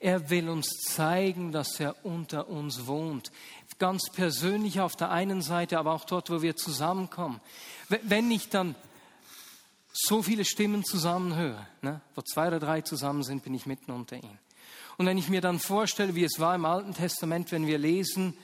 Er 0.00 0.30
will 0.30 0.48
uns 0.48 0.68
zeigen, 0.80 1.52
dass 1.52 1.78
er 1.78 2.04
unter 2.04 2.48
uns 2.48 2.88
wohnt. 2.88 3.30
Ganz 3.78 4.10
persönlich 4.12 4.80
auf 4.80 4.96
der 4.96 5.10
einen 5.10 5.42
Seite, 5.42 5.78
aber 5.78 5.92
auch 5.92 6.04
dort, 6.04 6.28
wo 6.28 6.42
wir 6.42 6.56
zusammenkommen. 6.56 7.40
Wenn 7.88 8.28
ich 8.32 8.48
dann 8.48 8.74
so 9.92 10.22
viele 10.22 10.44
Stimmen 10.44 10.84
zusammenhöre, 10.84 11.66
ne, 11.82 12.00
wo 12.16 12.22
zwei 12.22 12.48
oder 12.48 12.58
drei 12.58 12.80
zusammen 12.80 13.22
sind, 13.22 13.44
bin 13.44 13.54
ich 13.54 13.66
mitten 13.66 13.92
unter 13.92 14.16
ihnen. 14.16 14.38
Und 14.96 15.06
wenn 15.06 15.18
ich 15.18 15.28
mir 15.28 15.40
dann 15.40 15.60
vorstelle, 15.60 16.16
wie 16.16 16.24
es 16.24 16.40
war 16.40 16.56
im 16.56 16.64
Alten 16.64 16.94
Testament, 16.94 17.52
wenn 17.52 17.68
wir 17.68 17.78
lesen, 17.78 18.36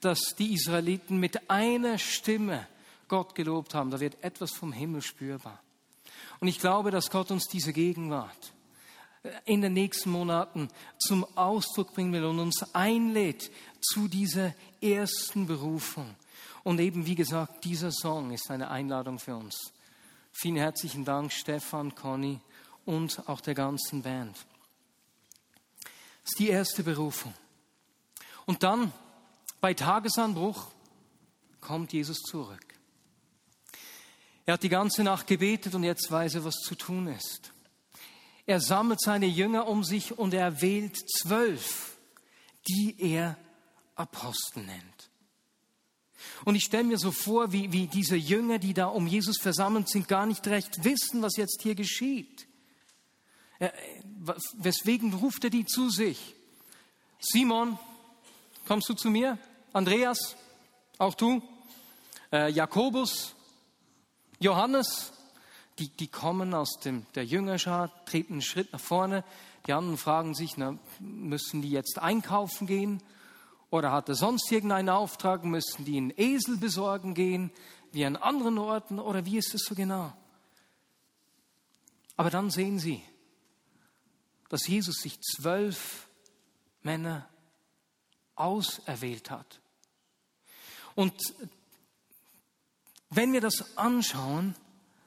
dass 0.00 0.34
die 0.38 0.54
Israeliten 0.54 1.18
mit 1.18 1.50
einer 1.50 1.98
Stimme 1.98 2.66
Gott 3.08 3.34
gelobt 3.34 3.74
haben, 3.74 3.90
da 3.90 4.00
wird 4.00 4.22
etwas 4.22 4.52
vom 4.52 4.72
Himmel 4.72 5.02
spürbar. 5.02 5.60
Und 6.40 6.48
ich 6.48 6.58
glaube, 6.58 6.90
dass 6.90 7.10
Gott 7.10 7.30
uns 7.30 7.46
diese 7.46 7.72
Gegenwart 7.72 8.52
in 9.44 9.60
den 9.60 9.74
nächsten 9.74 10.10
Monaten 10.10 10.68
zum 10.98 11.24
Ausdruck 11.36 11.92
bringen 11.94 12.12
will 12.12 12.24
und 12.24 12.38
uns 12.38 12.74
einlädt 12.74 13.50
zu 13.80 14.08
dieser 14.08 14.54
ersten 14.80 15.46
Berufung. 15.46 16.14
Und 16.62 16.80
eben, 16.80 17.06
wie 17.06 17.14
gesagt, 17.14 17.64
dieser 17.64 17.90
Song 17.92 18.32
ist 18.32 18.50
eine 18.50 18.70
Einladung 18.70 19.18
für 19.18 19.36
uns. 19.36 19.72
Vielen 20.32 20.56
herzlichen 20.56 21.04
Dank, 21.04 21.32
Stefan, 21.32 21.94
Conny 21.94 22.40
und 22.84 23.28
auch 23.28 23.40
der 23.40 23.54
ganzen 23.54 24.02
Band. 24.02 24.36
Das 26.22 26.32
ist 26.32 26.38
die 26.38 26.48
erste 26.48 26.82
Berufung. 26.82 27.34
Und 28.46 28.62
dann, 28.62 28.92
bei 29.60 29.74
Tagesanbruch, 29.74 30.68
kommt 31.60 31.92
Jesus 31.92 32.18
zurück. 32.18 32.70
Er 34.46 34.54
hat 34.54 34.62
die 34.62 34.68
ganze 34.68 35.04
Nacht 35.04 35.26
gebetet 35.26 35.74
und 35.74 35.84
jetzt 35.84 36.10
weiß 36.10 36.36
er, 36.36 36.44
was 36.44 36.56
zu 36.56 36.74
tun 36.74 37.06
ist. 37.06 37.52
Er 38.46 38.60
sammelt 38.60 39.00
seine 39.00 39.26
Jünger 39.26 39.68
um 39.68 39.84
sich 39.84 40.18
und 40.18 40.34
er 40.34 40.60
wählt 40.60 40.96
zwölf, 41.18 41.96
die 42.68 42.96
er 42.98 43.36
Apostel 43.94 44.64
nennt. 44.64 45.10
Und 46.44 46.54
ich 46.54 46.64
stelle 46.64 46.84
mir 46.84 46.98
so 46.98 47.12
vor, 47.12 47.52
wie, 47.52 47.72
wie 47.72 47.86
diese 47.86 48.16
Jünger, 48.16 48.58
die 48.58 48.74
da 48.74 48.86
um 48.86 49.06
Jesus 49.06 49.38
versammelt 49.38 49.88
sind, 49.88 50.08
gar 50.08 50.26
nicht 50.26 50.46
recht 50.48 50.84
wissen, 50.84 51.22
was 51.22 51.36
jetzt 51.36 51.62
hier 51.62 51.74
geschieht. 51.74 52.48
Weswegen 54.54 55.12
ruft 55.14 55.44
er 55.44 55.50
die 55.50 55.66
zu 55.66 55.90
sich? 55.90 56.34
Simon, 57.20 57.78
kommst 58.66 58.88
du 58.88 58.94
zu 58.94 59.10
mir? 59.10 59.38
Andreas, 59.72 60.36
auch 60.98 61.14
du? 61.14 61.40
Äh, 62.32 62.50
Jakobus, 62.50 63.36
Johannes, 64.40 65.12
die, 65.78 65.88
die 65.88 66.08
kommen 66.08 66.54
aus 66.54 66.80
dem, 66.84 67.06
der 67.14 67.24
Jüngerschar, 67.24 68.04
treten 68.04 68.34
einen 68.34 68.42
Schritt 68.42 68.72
nach 68.72 68.80
vorne. 68.80 69.24
Die 69.66 69.72
anderen 69.72 69.96
fragen 69.96 70.34
sich, 70.34 70.56
na, 70.56 70.76
müssen 70.98 71.62
die 71.62 71.70
jetzt 71.70 72.00
einkaufen 72.00 72.66
gehen? 72.66 73.00
Oder 73.70 73.92
hat 73.92 74.08
er 74.08 74.16
sonst 74.16 74.50
irgendeinen 74.50 74.88
Auftrag? 74.88 75.44
Müssen 75.44 75.84
die 75.84 75.98
einen 75.98 76.12
Esel 76.16 76.56
besorgen 76.56 77.14
gehen, 77.14 77.52
wie 77.92 78.04
an 78.04 78.16
anderen 78.16 78.58
Orten? 78.58 78.98
Oder 78.98 79.24
wie 79.24 79.38
ist 79.38 79.54
es 79.54 79.62
so 79.64 79.76
genau? 79.76 80.12
Aber 82.16 82.30
dann 82.30 82.50
sehen 82.50 82.80
sie, 82.80 83.04
dass 84.48 84.66
Jesus 84.66 84.96
sich 84.96 85.20
zwölf 85.20 86.08
Männer 86.82 87.28
auserwählt 88.40 89.30
hat. 89.30 89.60
Und 90.94 91.14
Wenn 93.10 93.32
wir 93.32 93.40
das 93.40 93.76
anschauen, 93.76 94.54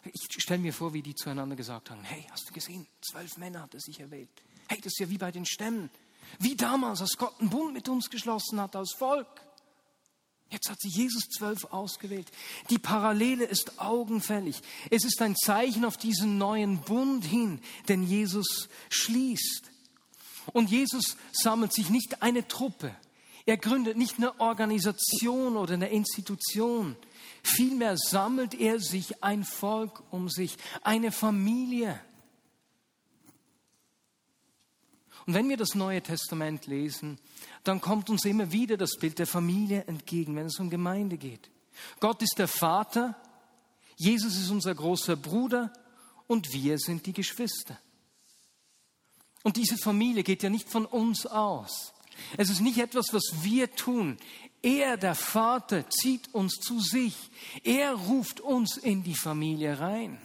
ich 0.04 0.28
stelle 0.38 0.60
mir 0.60 0.74
vor, 0.74 0.94
wie 0.94 1.02
die 1.02 1.16
zueinander 1.16 1.56
gesagt 1.56 1.90
haben, 1.90 2.04
hey, 2.04 2.28
hast 2.30 2.50
du 2.50 2.54
gesehen, 2.54 2.86
zwölf 3.02 3.38
Männer 3.38 3.62
hat 3.62 3.74
er 3.74 3.80
sich 3.80 4.00
erwählt. 4.02 4.30
Hey, 4.68 4.80
das 4.80 4.94
ist 4.94 5.00
ja 5.00 5.10
wie 5.10 5.18
bei 5.18 5.32
den 5.32 5.46
Stämmen. 5.46 5.90
Wie 6.40 6.56
damals, 6.56 7.00
als 7.00 7.18
Gott 7.18 7.40
einen 7.40 7.50
Bund 7.50 7.74
mit 7.74 7.88
uns 7.88 8.10
geschlossen 8.10 8.60
hat 8.60 8.76
als 8.76 8.94
Volk. 8.98 9.28
Jetzt 10.50 10.70
hat 10.70 10.80
sich 10.82 10.94
Jesus 10.94 11.30
zwölf 11.30 11.64
ausgewählt. 11.66 12.30
Die 12.70 12.78
Parallele 12.78 13.46
ist 13.46 13.80
augenfällig. 13.80 14.62
Es 14.92 15.06
ist 15.06 15.22
ein 15.22 15.38
Zeichen 15.38 15.86
auf 15.86 15.96
diesen 15.96 16.38
neuen 16.38 16.80
Bund 16.82 17.24
hin, 17.24 17.62
den 17.88 18.04
Jesus 18.04 18.68
schließt. 18.90 19.72
Und 20.52 20.70
Jesus 20.70 21.16
sammelt 21.32 21.74
sich 21.74 21.90
nicht 21.90 22.22
eine 22.22 22.46
Truppe. 22.48 22.94
Er 23.46 23.58
gründet 23.58 23.98
nicht 23.98 24.18
eine 24.18 24.40
Organisation 24.40 25.58
oder 25.58 25.74
eine 25.74 25.90
Institution. 25.90 26.96
Vielmehr 27.44 27.98
sammelt 27.98 28.54
er 28.54 28.80
sich 28.80 29.24
ein 29.24 29.44
Volk 29.44 30.02
um 30.12 30.30
sich, 30.30 30.56
eine 30.82 31.12
Familie. 31.12 32.00
Und 35.26 35.34
wenn 35.34 35.50
wir 35.50 35.58
das 35.58 35.76
Neue 35.76 36.02
Testament 36.02 36.68
lesen, 36.68 37.20
dann 37.64 37.82
kommt 37.82 38.10
uns 38.10 38.26
immer 38.26 38.52
wieder 38.52 38.78
das 38.78 38.98
Bild 38.98 39.20
der 39.20 39.28
Familie 39.28 39.86
entgegen, 39.86 40.36
wenn 40.36 40.48
es 40.48 40.60
um 40.60 40.70
Gemeinde 40.70 41.18
geht. 41.18 41.50
Gott 42.00 42.22
ist 42.22 42.36
der 42.38 42.48
Vater, 42.48 43.16
Jesus 43.96 44.36
ist 44.36 44.50
unser 44.50 44.76
großer 44.76 45.16
Bruder 45.16 45.72
und 46.28 46.52
wir 46.54 46.78
sind 46.78 47.06
die 47.06 47.14
Geschwister. 47.14 47.78
Und 49.44 49.58
diese 49.58 49.78
Familie 49.78 50.24
geht 50.24 50.44
ja 50.44 50.50
nicht 50.50 50.70
von 50.70 50.86
uns 50.86 51.26
aus. 51.26 51.93
Es 52.38 52.50
ist 52.50 52.62
nicht 52.62 52.78
etwas, 52.78 53.14
was 53.14 53.44
wir 53.44 53.72
tun. 53.76 54.18
Er, 54.62 54.98
der 54.98 55.16
Vater, 55.16 55.90
zieht 55.90 56.34
uns 56.34 56.56
zu 56.56 56.80
sich. 56.80 57.16
Er 57.64 57.94
ruft 57.94 58.40
uns 58.40 58.78
in 58.78 59.04
die 59.04 59.16
Familie 59.16 59.80
rein. 59.80 60.22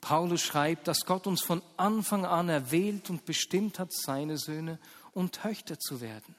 Paulus 0.00 0.42
schreibt, 0.42 0.88
dass 0.88 1.06
Gott 1.06 1.26
uns 1.26 1.42
von 1.42 1.62
Anfang 1.76 2.24
an 2.24 2.48
erwählt 2.48 3.08
und 3.08 3.24
bestimmt 3.24 3.78
hat, 3.78 3.92
seine 3.92 4.36
Söhne 4.36 4.78
und 5.12 5.32
Töchter 5.34 5.78
zu 5.78 6.00
werden. 6.00 6.34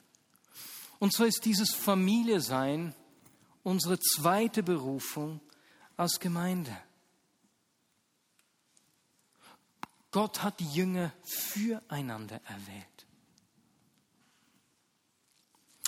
Und 0.99 1.13
so 1.13 1.23
ist 1.23 1.45
dieses 1.45 1.73
Familie-Sein 1.73 2.93
unsere 3.63 3.99
zweite 3.99 4.63
Berufung 4.63 5.39
als 5.97 6.19
Gemeinde. 6.19 6.75
Gott 10.13 10.43
hat 10.43 10.59
die 10.59 10.69
Jünger 10.69 11.11
füreinander 11.23 12.39
erwählt. 12.45 13.05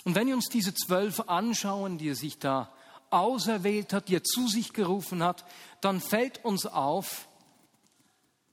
Und 0.03 0.15
wenn 0.15 0.27
wir 0.27 0.35
uns 0.35 0.49
diese 0.49 0.73
zwölf 0.73 1.21
anschauen, 1.21 1.97
die 1.97 2.09
er 2.09 2.15
sich 2.15 2.37
da 2.37 2.73
auserwählt 3.11 3.93
hat, 3.93 4.09
die 4.09 4.15
er 4.15 4.23
zu 4.23 4.47
sich 4.47 4.73
gerufen 4.73 5.23
hat, 5.23 5.45
dann 5.79 6.01
fällt 6.01 6.43
uns 6.43 6.65
auf, 6.65 7.27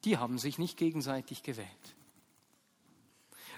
die 0.05 0.19
haben 0.19 0.39
sich 0.39 0.59
nicht 0.59 0.77
gegenseitig 0.77 1.43
gewählt. 1.43 1.69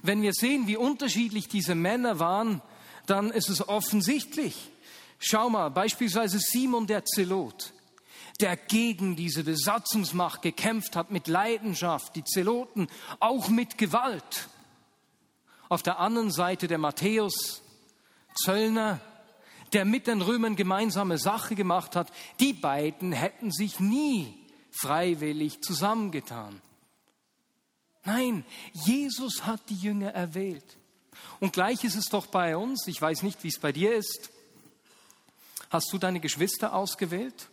Wenn 0.03 0.23
wir 0.23 0.33
sehen, 0.35 0.67
wie 0.69 0.77
unterschiedlich 0.77 1.49
diese 1.49 1.75
Männer 1.75 2.21
waren, 2.21 2.63
dann 3.07 3.33
ist 3.33 3.49
es 3.49 3.69
offensichtlich. 3.69 4.71
Schau 5.19 5.51
mal, 5.51 5.71
beispielsweise 5.71 6.39
Simon 6.39 6.87
der 6.87 7.05
Zelot, 7.05 7.74
der 8.41 8.57
gegen 8.57 9.17
diese 9.17 9.45
Besatzungsmacht 9.45 10.43
gekämpft 10.43 10.97
hat 10.97 11.11
mit 11.11 11.29
Leidenschaft, 11.29 12.17
die 12.17 12.25
Zeloten 12.25 12.89
auch 13.21 13.49
mit 13.49 13.79
Gewalt. 13.79 14.49
Auf 15.69 15.83
der 15.83 15.99
anderen 15.99 16.31
Seite 16.31 16.67
der 16.67 16.79
Matthäus, 16.79 17.63
Zöllner, 18.35 19.01
der 19.73 19.85
mit 19.85 20.07
den 20.07 20.23
Römern 20.23 20.57
gemeinsame 20.57 21.19
Sache 21.19 21.55
gemacht 21.55 21.97
hat, 21.97 22.13
die 22.41 22.53
beiden 22.53 23.13
hätten 23.13 23.51
sich 23.51 23.81
nie 23.81 24.35
freiwillig 24.71 25.61
zusammengetan. 25.63 26.61
Nein, 28.05 28.45
Jesus 28.73 29.47
hat 29.47 29.61
die 29.71 29.77
Jünger 29.77 30.11
erwählt. 30.11 30.77
Und 31.41 31.53
gleich 31.53 31.85
ist 31.85 31.95
es 31.95 32.07
doch 32.07 32.27
bei 32.27 32.57
uns, 32.57 32.87
ich 32.87 33.01
weiß 33.01 33.23
nicht, 33.23 33.43
wie 33.45 33.49
es 33.49 33.59
bei 33.59 33.73
dir 33.73 33.95
ist. 33.95 34.31
Hast 35.71 35.93
du 35.93 35.99
deine 35.99 36.21
Geschwister 36.21 36.75
ausgewählt? 36.75 37.49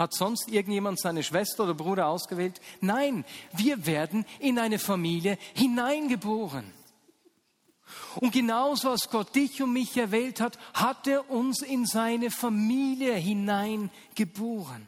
Hat 0.00 0.14
sonst 0.14 0.48
irgendjemand 0.48 0.98
seine 0.98 1.22
Schwester 1.22 1.64
oder 1.64 1.74
Bruder 1.74 2.06
ausgewählt? 2.06 2.58
Nein, 2.80 3.22
wir 3.52 3.84
werden 3.84 4.24
in 4.38 4.58
eine 4.58 4.78
Familie 4.78 5.36
hineingeboren. 5.52 6.72
Und 8.16 8.32
genauso 8.32 8.88
als 8.88 9.10
Gott 9.10 9.34
dich 9.34 9.62
und 9.62 9.74
mich 9.74 9.94
erwählt 9.98 10.40
hat, 10.40 10.58
hat 10.72 11.06
er 11.06 11.28
uns 11.28 11.60
in 11.60 11.84
seine 11.84 12.30
Familie 12.30 13.12
hineingeboren. 13.12 14.86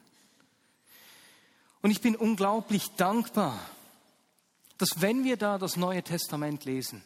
Und 1.82 1.90
ich 1.90 2.00
bin 2.00 2.16
unglaublich 2.16 2.92
dankbar, 2.96 3.60
dass 4.78 5.02
wenn 5.02 5.24
wir 5.24 5.36
da 5.36 5.58
das 5.58 5.76
Neue 5.76 6.02
Testament 6.02 6.64
lesen, 6.64 7.04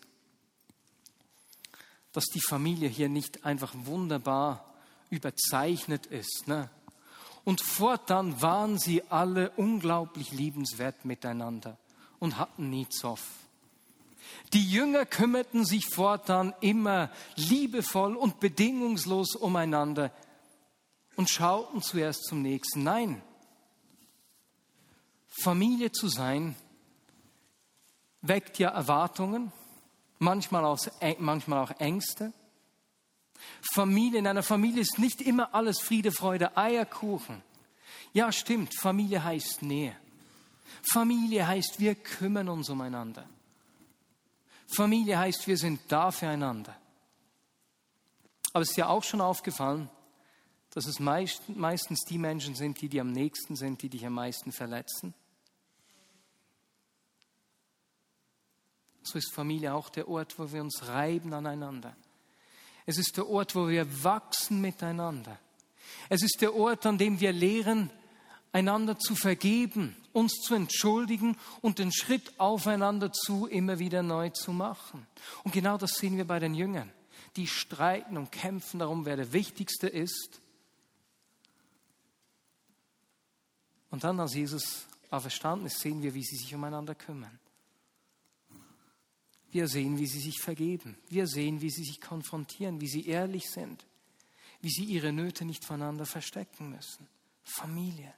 dass 2.13 2.27
die 2.27 2.41
Familie 2.41 2.89
hier 2.89 3.09
nicht 3.09 3.45
einfach 3.45 3.73
wunderbar 3.75 4.65
überzeichnet 5.11 6.07
ist. 6.07 6.47
Ne? 6.47 6.71
Und 7.47 7.61
fortan 7.61 8.43
waren 8.43 8.77
sie 8.77 9.05
alle 9.09 9.51
unglaublich 9.51 10.33
liebenswert 10.33 11.05
miteinander 11.05 11.79
und 12.19 12.39
hatten 12.39 12.71
nie 12.71 12.89
Zoff. 12.89 13.23
Die 14.53 14.69
Jünger 14.69 15.07
kümmerten 15.07 15.65
sich 15.65 15.87
fortan 15.87 16.55
immer 16.61 17.09
liebevoll 17.37 18.17
und 18.17 18.41
bedingungslos 18.41 19.37
umeinander 19.37 20.11
und 21.15 21.31
schauten 21.31 21.83
zuerst 21.83 22.25
zum 22.25 22.43
nächsten. 22.43 22.83
Nein, 22.83 23.23
Familie 25.41 25.93
zu 25.93 26.09
sein 26.09 26.57
weckt 28.23 28.59
ja 28.59 28.71
Erwartungen, 28.71 29.53
manchmal, 30.19 30.65
auch 30.65 31.71
Ängste. 31.79 32.33
Familie, 33.73 34.19
in 34.19 34.27
einer 34.27 34.43
Familie 34.43 34.83
ist 34.83 34.99
nicht 34.99 35.21
immer 35.21 35.55
alles 35.55 35.81
Friede, 35.81 36.13
Freude, 36.13 36.57
Eierkuchen. 36.57 37.43
Ja, 38.13 38.33
stimmt, 38.33 38.75
Familie 38.75 39.23
heißt 39.23 39.63
Nähe. 39.63 39.97
Familie 40.83 41.47
heißt, 41.47 41.81
wir 41.81 41.95
kümmern 41.95 42.49
uns 42.49 42.69
umeinander. 42.69 43.29
Familie 44.67 45.19
heißt, 45.19 45.47
wir 45.47 45.57
sind 45.57 45.81
da 45.89 46.11
füreinander. 46.11 46.77
Aber 48.53 48.63
es 48.63 48.71
ist 48.71 48.77
ja 48.77 48.89
auch 48.89 49.05
schon 49.05 49.21
aufgefallen, 49.21 49.91
dass 50.71 50.87
es 50.87 50.99
meist, 50.99 51.49
meistens 51.49 52.01
die 52.09 52.19
Menschen 52.19 52.55
sind, 52.55 52.81
die 52.81 52.89
dir 52.89 53.03
am 53.03 53.13
nächsten 53.13 53.57
sind, 53.57 53.83
die 53.83 53.89
dich 53.89 54.05
am 54.07 54.15
meisten 54.15 54.53
verletzen. 54.53 55.15
So 59.03 59.19
ist 59.19 59.33
Familie 59.33 59.73
auch 59.73 59.89
der 59.89 60.09
Ort, 60.09 60.39
wo 60.39 60.51
wir 60.51 60.61
uns 60.61 60.89
reiben 60.89 61.33
aneinander. 61.33 61.97
Es 62.87 62.99
ist 62.99 63.17
der 63.17 63.29
Ort, 63.29 63.55
wo 63.55 63.69
wir 63.69 64.05
wachsen 64.05 64.61
miteinander. 64.61 65.39
Es 66.09 66.23
ist 66.23 66.41
der 66.41 66.55
Ort, 66.55 66.87
an 66.87 66.99
dem 66.99 67.21
wir 67.21 67.33
lehren, 67.33 67.91
einander 68.53 68.99
zu 68.99 69.17
vergeben, 69.17 69.97
uns 70.13 70.35
zu 70.41 70.55
entschuldigen 70.55 71.37
und 71.61 71.79
den 71.79 71.93
Schritt 71.93 72.39
aufeinander 72.39 73.13
zu 73.13 73.47
immer 73.47 73.79
wieder 73.79 74.03
neu 74.03 74.31
zu 74.31 74.53
machen. 74.53 75.07
Und 75.43 75.53
genau 75.53 75.77
das 75.77 75.97
sehen 75.97 76.17
wir 76.17 76.27
bei 76.27 76.39
den 76.39 76.55
Jüngern. 76.55 76.91
Die 77.35 77.49
streiten 77.49 78.17
und 78.17 78.33
kämpfen 78.33 78.79
darum, 78.79 79.05
wer 79.05 79.17
der 79.17 79.33
Wichtigste 79.33 79.89
ist. 79.89 80.41
Und 83.91 84.05
dann, 84.05 84.19
als 84.21 84.35
Jesus 84.35 84.87
auferstanden 85.11 85.67
ist, 85.67 85.81
sehen 85.81 86.03
wir, 86.03 86.15
wie 86.15 86.25
sie 86.25 86.37
sich 86.37 86.55
umeinander 86.55 86.95
kümmern. 86.95 87.39
Wir 89.51 89.69
sehen, 89.69 89.99
wie 89.99 90.07
sie 90.07 90.21
sich 90.21 90.41
vergeben. 90.41 90.99
Wir 91.09 91.27
sehen, 91.27 91.61
wie 91.61 91.71
sie 91.71 91.85
sich 91.85 92.01
konfrontieren, 92.01 92.81
wie 92.81 92.89
sie 92.89 93.07
ehrlich 93.07 93.51
sind, 93.51 93.87
wie 94.61 94.71
sie 94.71 94.85
ihre 94.85 95.13
Nöte 95.13 95.45
nicht 95.45 95.65
voneinander 95.65 96.07
verstecken 96.07 96.71
müssen. 96.71 97.07
Familie. 97.45 98.13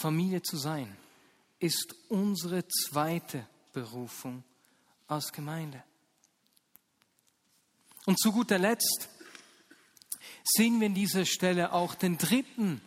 Familie 0.00 0.42
zu 0.42 0.56
sein 0.56 0.96
ist 1.58 1.94
unsere 2.08 2.66
zweite 2.66 3.46
Berufung 3.72 4.42
als 5.06 5.32
Gemeinde. 5.32 5.82
Und 8.04 8.18
zu 8.18 8.32
guter 8.32 8.58
Letzt 8.58 9.08
sehen 10.44 10.80
wir 10.80 10.88
in 10.88 10.94
dieser 10.94 11.24
Stelle 11.24 11.72
auch 11.72 11.94
den 11.94 12.18
dritten 12.18 12.80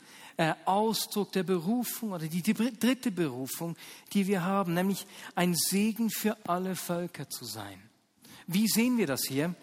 Ausdruck 0.65 1.31
der 1.31 1.43
Berufung 1.43 2.11
oder 2.11 2.27
die, 2.27 2.41
die 2.41 2.53
dritte 2.53 3.11
Berufung, 3.11 3.75
die 4.13 4.27
wir 4.27 4.43
haben, 4.43 4.73
nämlich 4.73 5.05
ein 5.33 5.55
Segen 5.55 6.09
für 6.09 6.37
alle 6.47 6.75
Völker 6.75 7.29
zu 7.29 7.45
sein. 7.45 7.81
Wie 8.47 8.67
sehen 8.67 8.97
wir 8.97 9.07
das 9.07 9.23
hier? 9.27 9.55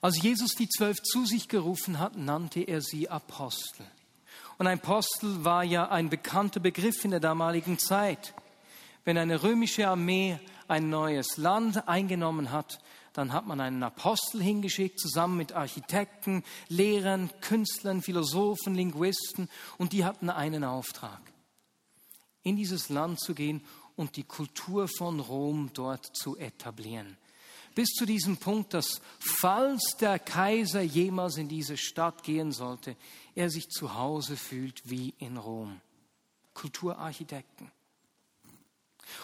Als 0.00 0.20
Jesus 0.20 0.54
die 0.54 0.68
zwölf 0.68 1.02
zu 1.02 1.24
sich 1.24 1.48
gerufen 1.48 1.98
hat, 1.98 2.16
nannte 2.16 2.60
er 2.60 2.82
sie 2.82 3.08
Apostel. 3.08 3.86
Und 4.58 4.66
ein 4.66 4.78
Apostel 4.78 5.44
war 5.44 5.64
ja 5.64 5.88
ein 5.88 6.10
bekannter 6.10 6.60
Begriff 6.60 7.04
in 7.04 7.12
der 7.12 7.20
damaligen 7.20 7.78
Zeit. 7.78 8.34
Wenn 9.04 9.18
eine 9.18 9.42
römische 9.42 9.88
Armee 9.88 10.38
ein 10.68 10.90
neues 10.90 11.36
Land 11.36 11.88
eingenommen 11.88 12.50
hat, 12.50 12.80
dann 13.14 13.32
hat 13.32 13.46
man 13.46 13.60
einen 13.60 13.82
Apostel 13.82 14.42
hingeschickt, 14.42 14.98
zusammen 14.98 15.38
mit 15.38 15.52
Architekten, 15.52 16.42
Lehrern, 16.68 17.30
Künstlern, 17.40 18.02
Philosophen, 18.02 18.74
Linguisten, 18.74 19.48
und 19.78 19.92
die 19.92 20.04
hatten 20.04 20.28
einen 20.28 20.64
Auftrag, 20.64 21.20
in 22.42 22.56
dieses 22.56 22.90
Land 22.90 23.20
zu 23.20 23.34
gehen 23.34 23.64
und 23.96 24.16
die 24.16 24.24
Kultur 24.24 24.88
von 24.88 25.20
Rom 25.20 25.70
dort 25.72 26.04
zu 26.16 26.36
etablieren. 26.36 27.16
Bis 27.76 27.90
zu 27.90 28.04
diesem 28.04 28.36
Punkt, 28.36 28.74
dass 28.74 29.00
falls 29.18 29.96
der 30.00 30.18
Kaiser 30.18 30.82
jemals 30.82 31.36
in 31.36 31.48
diese 31.48 31.76
Stadt 31.76 32.24
gehen 32.24 32.52
sollte, 32.52 32.96
er 33.34 33.48
sich 33.48 33.68
zu 33.68 33.94
Hause 33.94 34.36
fühlt 34.36 34.88
wie 34.90 35.14
in 35.18 35.36
Rom. 35.36 35.80
Kulturarchitekten. 36.52 37.70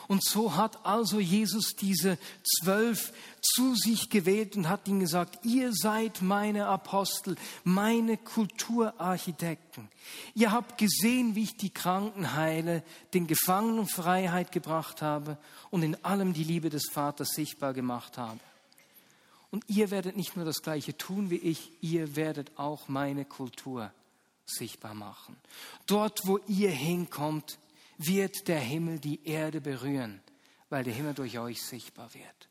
Und 0.09 0.25
so 0.25 0.57
hat 0.57 0.85
also 0.85 1.21
Jesus 1.21 1.77
diese 1.77 2.19
zwölf 2.43 3.13
zu 3.41 3.75
sich 3.75 4.11
gewählt 4.11 4.57
und 4.57 4.69
hat 4.69 4.87
ihnen 4.89 5.01
gesagt, 5.01 5.45
ihr 5.45 5.73
seid 5.73 6.23
meine 6.23 6.67
Apostel, 6.67 7.37
meine 7.65 8.17
Kulturarchitekten. 8.17 9.89
Ihr 10.35 10.53
habt 10.53 10.79
gesehen, 10.79 11.35
wie 11.35 11.45
ich 11.45 11.57
die 11.57 11.71
Kranken 11.71 12.35
heile, 12.35 12.83
den 13.15 13.27
Gefangenen 13.27 13.87
Freiheit 13.87 14.53
gebracht 14.53 15.03
habe 15.03 15.39
und 15.71 15.83
in 15.83 16.03
allem 16.05 16.33
die 16.33 16.45
Liebe 16.45 16.71
des 16.71 16.91
Vaters 16.91 17.31
sichtbar 17.31 17.73
gemacht 17.73 18.19
habe. 18.19 18.41
Und 19.51 19.65
ihr 19.69 19.91
werdet 19.91 20.17
nicht 20.17 20.37
nur 20.37 20.45
das 20.45 20.63
Gleiche 20.63 20.97
tun 20.97 21.31
wie 21.31 21.37
ich, 21.37 21.71
ihr 21.81 22.15
werdet 22.15 22.53
auch 22.57 22.89
meine 22.89 23.25
Kultur 23.25 23.91
sichtbar 24.47 24.95
machen. 24.95 25.37
Dort, 25.87 26.21
wo 26.25 26.39
ihr 26.47 26.71
hinkommt, 26.71 27.59
wird 28.07 28.49
der 28.49 28.61
Himmel 28.61 28.99
die 28.99 29.25
Erde 29.27 29.61
berühren, 29.61 30.23
weil 30.71 30.85
der 30.85 30.95
Himmel 30.95 31.15
durch 31.15 31.39
euch 31.39 31.63
sichtbar 31.63 32.13
wird. 32.15 32.49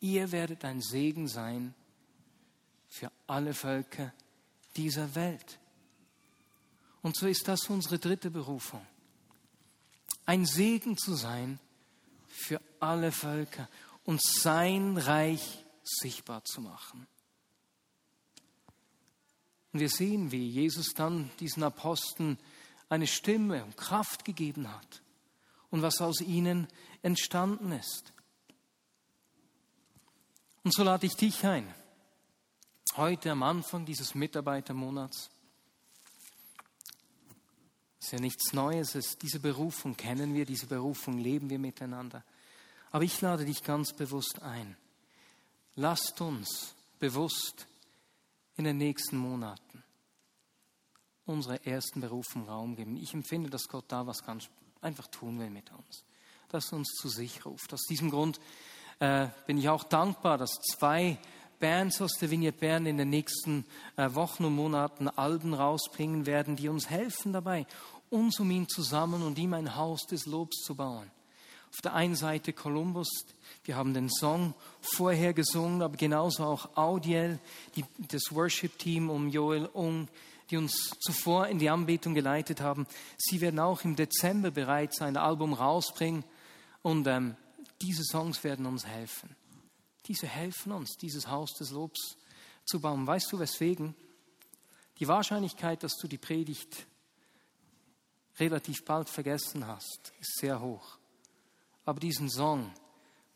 Ihr 0.00 0.30
werdet 0.32 0.64
ein 0.64 0.80
Segen 0.80 1.28
sein 1.28 1.74
für 2.88 3.10
alle 3.26 3.52
Völker 3.52 4.12
dieser 4.76 5.14
Welt. 5.14 5.58
Und 7.02 7.16
so 7.16 7.26
ist 7.26 7.48
das 7.48 7.68
unsere 7.68 7.98
dritte 7.98 8.30
Berufung. 8.30 8.86
Ein 10.24 10.46
Segen 10.46 10.96
zu 10.96 11.14
sein 11.14 11.58
für 12.28 12.60
alle 12.78 13.10
Völker 13.10 13.68
und 14.04 14.22
sein 14.22 14.96
Reich 14.96 15.64
sichtbar 15.82 16.44
zu 16.44 16.60
machen. 16.60 17.06
Und 19.72 19.80
wir 19.80 19.88
sehen, 19.88 20.30
wie 20.30 20.48
Jesus 20.48 20.94
dann 20.94 21.30
diesen 21.40 21.62
Aposteln 21.62 22.38
eine 22.92 23.06
Stimme 23.06 23.64
und 23.64 23.78
Kraft 23.78 24.22
gegeben 24.22 24.70
hat 24.70 25.00
und 25.70 25.80
was 25.80 26.02
aus 26.02 26.20
ihnen 26.20 26.68
entstanden 27.00 27.72
ist. 27.72 28.12
Und 30.62 30.74
so 30.74 30.84
lade 30.84 31.06
ich 31.06 31.14
dich 31.14 31.42
ein, 31.46 31.74
heute 32.96 33.30
am 33.30 33.44
Anfang 33.44 33.86
dieses 33.86 34.14
Mitarbeitermonats. 34.14 35.30
Es 37.98 38.08
ist 38.08 38.12
ja 38.12 38.20
nichts 38.20 38.52
Neues, 38.52 38.94
es, 38.94 39.16
diese 39.16 39.40
Berufung 39.40 39.96
kennen 39.96 40.34
wir, 40.34 40.44
diese 40.44 40.66
Berufung 40.66 41.16
leben 41.16 41.48
wir 41.48 41.58
miteinander. 41.58 42.22
Aber 42.90 43.04
ich 43.04 43.18
lade 43.22 43.46
dich 43.46 43.62
ganz 43.62 43.94
bewusst 43.94 44.42
ein. 44.42 44.76
Lasst 45.76 46.20
uns 46.20 46.74
bewusst 46.98 47.66
in 48.58 48.64
den 48.64 48.76
nächsten 48.76 49.16
Monaten 49.16 49.82
unserer 51.26 51.66
ersten 51.66 52.00
Berufung 52.00 52.48
Raum 52.48 52.76
geben. 52.76 52.96
Ich 52.96 53.14
empfinde, 53.14 53.50
dass 53.50 53.68
Gott 53.68 53.84
da 53.88 54.06
was 54.06 54.24
ganz 54.24 54.48
einfach 54.80 55.06
tun 55.06 55.38
will 55.38 55.50
mit 55.50 55.70
uns, 55.72 56.04
dass 56.48 56.72
er 56.72 56.78
uns 56.78 56.88
zu 57.00 57.08
sich 57.08 57.44
ruft. 57.46 57.72
Aus 57.72 57.82
diesem 57.82 58.10
Grund 58.10 58.40
äh, 58.98 59.28
bin 59.46 59.58
ich 59.58 59.68
auch 59.68 59.84
dankbar, 59.84 60.38
dass 60.38 60.52
zwei 60.76 61.18
Bands 61.60 62.02
aus 62.02 62.12
der 62.20 62.30
Vignette 62.30 62.58
Bern 62.58 62.86
in 62.86 62.98
den 62.98 63.10
nächsten 63.10 63.64
äh, 63.96 64.12
Wochen 64.14 64.44
und 64.44 64.56
Monaten 64.56 65.08
Alben 65.08 65.54
rausbringen 65.54 66.26
werden, 66.26 66.56
die 66.56 66.68
uns 66.68 66.90
helfen 66.90 67.32
dabei, 67.32 67.66
uns 68.10 68.40
um 68.40 68.50
ihn 68.50 68.68
zusammen 68.68 69.22
und 69.22 69.38
ihm 69.38 69.54
ein 69.54 69.76
Haus 69.76 70.06
des 70.06 70.26
Lobs 70.26 70.56
zu 70.64 70.74
bauen. 70.74 71.10
Auf 71.72 71.80
der 71.80 71.94
einen 71.94 72.16
Seite 72.16 72.52
Columbus, 72.52 73.08
wir 73.64 73.76
haben 73.76 73.94
den 73.94 74.10
Song 74.10 74.54
vorher 74.82 75.32
gesungen, 75.32 75.80
aber 75.80 75.96
genauso 75.96 76.44
auch 76.44 76.76
Audiel, 76.76 77.38
die, 77.76 77.84
das 78.08 78.24
Worship-Team 78.30 79.08
um 79.08 79.28
Joel 79.30 79.66
Ung, 79.66 80.08
die 80.50 80.56
uns 80.56 80.90
zuvor 81.00 81.48
in 81.48 81.58
die 81.58 81.70
Anbetung 81.70 82.14
geleitet 82.14 82.60
haben. 82.60 82.86
Sie 83.16 83.40
werden 83.40 83.60
auch 83.60 83.84
im 83.84 83.96
Dezember 83.96 84.50
bereits 84.50 85.00
ein 85.00 85.16
Album 85.16 85.52
rausbringen 85.52 86.24
und 86.82 87.06
ähm, 87.06 87.36
diese 87.80 88.04
Songs 88.04 88.44
werden 88.44 88.66
uns 88.66 88.86
helfen. 88.86 89.34
Diese 90.06 90.26
helfen 90.26 90.72
uns, 90.72 90.96
dieses 90.96 91.28
Haus 91.28 91.52
des 91.54 91.70
Lobs 91.70 92.16
zu 92.64 92.80
bauen. 92.80 93.06
Weißt 93.06 93.30
du 93.32 93.38
weswegen? 93.38 93.94
Die 94.98 95.08
Wahrscheinlichkeit, 95.08 95.82
dass 95.82 95.96
du 95.96 96.06
die 96.06 96.18
Predigt 96.18 96.86
relativ 98.38 98.84
bald 98.84 99.08
vergessen 99.08 99.66
hast, 99.66 100.12
ist 100.20 100.38
sehr 100.38 100.60
hoch. 100.60 100.98
Aber 101.84 102.00
diesen 102.00 102.30
Song, 102.30 102.72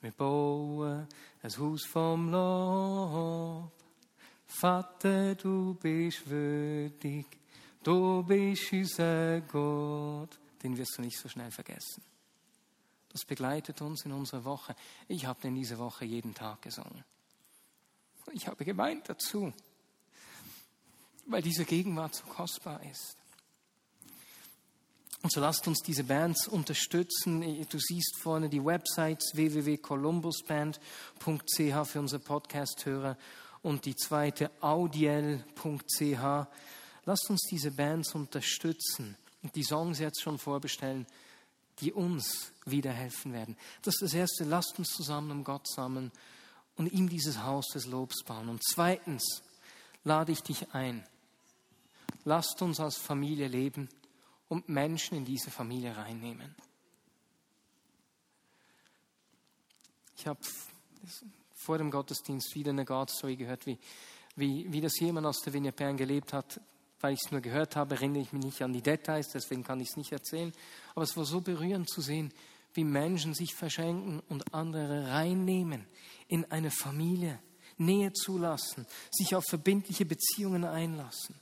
wir 0.00 0.12
bauen 0.12 1.08
ein 1.42 1.58
Haus 1.58 1.84
vom 1.84 2.30
Lob, 2.30 3.72
Vater, 4.46 5.34
du 5.34 5.74
bist 5.74 6.28
würdig, 6.28 7.26
du 7.82 8.22
bist 8.22 8.72
unser 8.72 9.40
Gott, 9.42 10.38
den 10.62 10.76
wirst 10.76 10.96
du 10.96 11.02
nicht 11.02 11.18
so 11.18 11.28
schnell 11.28 11.50
vergessen. 11.50 12.02
Das 13.10 13.24
begleitet 13.24 13.80
uns 13.80 14.04
in 14.04 14.12
unserer 14.12 14.44
Woche. 14.44 14.76
Ich 15.08 15.26
habe 15.26 15.40
den 15.40 15.54
diese 15.54 15.78
Woche 15.78 16.04
jeden 16.04 16.34
Tag 16.34 16.62
gesungen. 16.62 17.04
Ich 18.32 18.46
habe 18.46 18.64
geweint 18.64 19.08
dazu, 19.08 19.52
weil 21.26 21.42
diese 21.42 21.64
Gegenwart 21.64 22.14
so 22.14 22.24
kostbar 22.26 22.82
ist. 22.84 23.16
Und 25.22 25.32
so 25.32 25.40
lasst 25.40 25.66
uns 25.66 25.80
diese 25.80 26.04
Bands 26.04 26.46
unterstützen. 26.46 27.40
Du 27.68 27.78
siehst 27.78 28.18
vorne 28.20 28.48
die 28.48 28.64
Websites 28.64 29.32
www.columbusband.ch 29.34 31.90
für 31.90 32.00
unsere 32.00 32.20
Podcast-Hörer 32.20 33.16
und 33.66 33.84
die 33.84 33.96
zweite 33.96 34.52
audiel.ch. 34.60 36.22
Lasst 37.04 37.30
uns 37.30 37.42
diese 37.50 37.72
Bands 37.72 38.14
unterstützen 38.14 39.16
und 39.42 39.56
die 39.56 39.64
Songs 39.64 39.98
jetzt 39.98 40.22
schon 40.22 40.38
vorbestellen, 40.38 41.04
die 41.80 41.92
uns 41.92 42.52
wieder 42.64 42.92
helfen 42.92 43.32
werden. 43.32 43.56
Das 43.82 43.94
ist 43.94 44.02
das 44.02 44.14
Erste, 44.14 44.44
lasst 44.44 44.78
uns 44.78 44.90
zusammen 44.90 45.32
um 45.32 45.42
Gott 45.42 45.66
sammeln 45.66 46.12
und 46.76 46.92
ihm 46.92 47.08
dieses 47.08 47.42
Haus 47.42 47.66
des 47.74 47.86
Lobs 47.86 48.22
bauen. 48.22 48.48
Und 48.48 48.62
zweitens 48.62 49.42
lade 50.04 50.30
ich 50.30 50.44
dich 50.44 50.72
ein, 50.72 51.04
lasst 52.24 52.62
uns 52.62 52.78
als 52.78 52.96
Familie 52.96 53.48
leben 53.48 53.88
und 54.48 54.68
Menschen 54.68 55.18
in 55.18 55.24
diese 55.24 55.50
Familie 55.50 55.96
reinnehmen. 55.96 56.54
Ich 60.16 60.28
habe 60.28 60.38
vor 61.66 61.78
dem 61.78 61.90
Gottesdienst 61.90 62.54
wieder 62.54 62.70
eine 62.70 62.84
God-Story 62.84 63.34
gehört, 63.34 63.66
wie, 63.66 63.76
wie, 64.36 64.72
wie 64.72 64.80
das 64.80 65.00
jemand 65.00 65.26
aus 65.26 65.40
der 65.40 65.52
Vignette 65.52 65.76
Bern 65.76 65.96
gelebt 65.96 66.32
hat. 66.32 66.60
Weil 67.00 67.14
ich 67.14 67.20
es 67.24 67.32
nur 67.32 67.40
gehört 67.40 67.74
habe, 67.74 67.96
erinnere 67.96 68.22
ich 68.22 68.32
mich 68.32 68.44
nicht 68.44 68.62
an 68.62 68.72
die 68.72 68.80
Details, 68.80 69.28
deswegen 69.34 69.64
kann 69.64 69.80
ich 69.80 69.88
es 69.90 69.96
nicht 69.96 70.12
erzählen. 70.12 70.52
Aber 70.94 71.02
es 71.02 71.16
war 71.16 71.24
so 71.24 71.40
berührend 71.40 71.90
zu 71.90 72.00
sehen, 72.00 72.32
wie 72.72 72.84
Menschen 72.84 73.34
sich 73.34 73.54
verschenken 73.54 74.20
und 74.28 74.54
andere 74.54 75.08
reinnehmen 75.08 75.86
in 76.28 76.50
eine 76.50 76.70
Familie, 76.70 77.38
Nähe 77.78 78.12
zulassen, 78.12 78.86
sich 79.10 79.34
auf 79.34 79.44
verbindliche 79.44 80.06
Beziehungen 80.06 80.64
einlassen. 80.64 81.34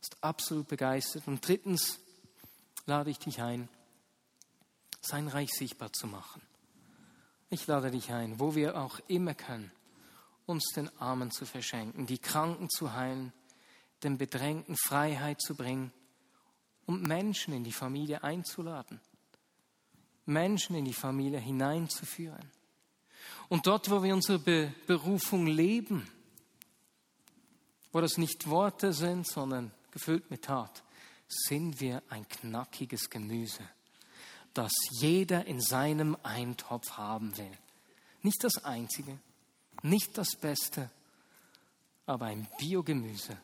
Ist 0.00 0.16
absolut 0.22 0.68
begeistert. 0.68 1.26
Und 1.26 1.46
drittens, 1.46 2.00
lade 2.86 3.10
ich 3.10 3.18
dich 3.18 3.40
ein, 3.40 3.68
sein 5.00 5.28
Reich 5.28 5.50
sichtbar 5.50 5.92
zu 5.92 6.06
machen. 6.06 6.42
Ich 7.50 7.66
lade 7.66 7.90
dich 7.90 8.12
ein, 8.12 8.38
wo 8.38 8.54
wir 8.54 8.76
auch 8.78 8.98
immer 9.08 9.34
können, 9.34 9.72
uns 10.46 10.66
den 10.74 10.90
Armen 10.98 11.30
zu 11.30 11.46
verschenken, 11.46 12.06
die 12.06 12.18
Kranken 12.18 12.68
zu 12.68 12.92
heilen, 12.92 13.32
den 14.02 14.18
Bedrängten 14.18 14.76
Freiheit 14.76 15.40
zu 15.40 15.54
bringen 15.54 15.92
und 16.86 17.06
Menschen 17.06 17.54
in 17.54 17.64
die 17.64 17.72
Familie 17.72 18.22
einzuladen, 18.22 19.00
Menschen 20.26 20.76
in 20.76 20.84
die 20.84 20.94
Familie 20.94 21.38
hineinzuführen. 21.38 22.50
Und 23.48 23.66
dort, 23.66 23.90
wo 23.90 24.02
wir 24.02 24.14
unsere 24.14 24.38
Be 24.38 24.72
Berufung 24.86 25.46
leben, 25.46 26.06
wo 27.92 28.00
das 28.00 28.18
nicht 28.18 28.48
Worte 28.48 28.92
sind, 28.92 29.26
sondern 29.26 29.72
gefüllt 29.90 30.30
mit 30.30 30.44
Tat, 30.44 30.82
sind 31.26 31.80
wir 31.80 32.02
ein 32.10 32.28
knackiges 32.28 33.10
Gemüse, 33.10 33.62
das 34.54 34.72
jeder 35.00 35.46
in 35.46 35.60
seinem 35.60 36.16
Eintopf 36.22 36.92
haben 36.92 37.36
will. 37.36 37.58
Nicht 38.22 38.42
das 38.42 38.64
Einzige, 38.64 39.18
nicht 39.82 40.18
das 40.18 40.36
Beste, 40.40 40.90
aber 42.06 42.26
ein 42.26 42.48
Biogemüse, 42.58 43.36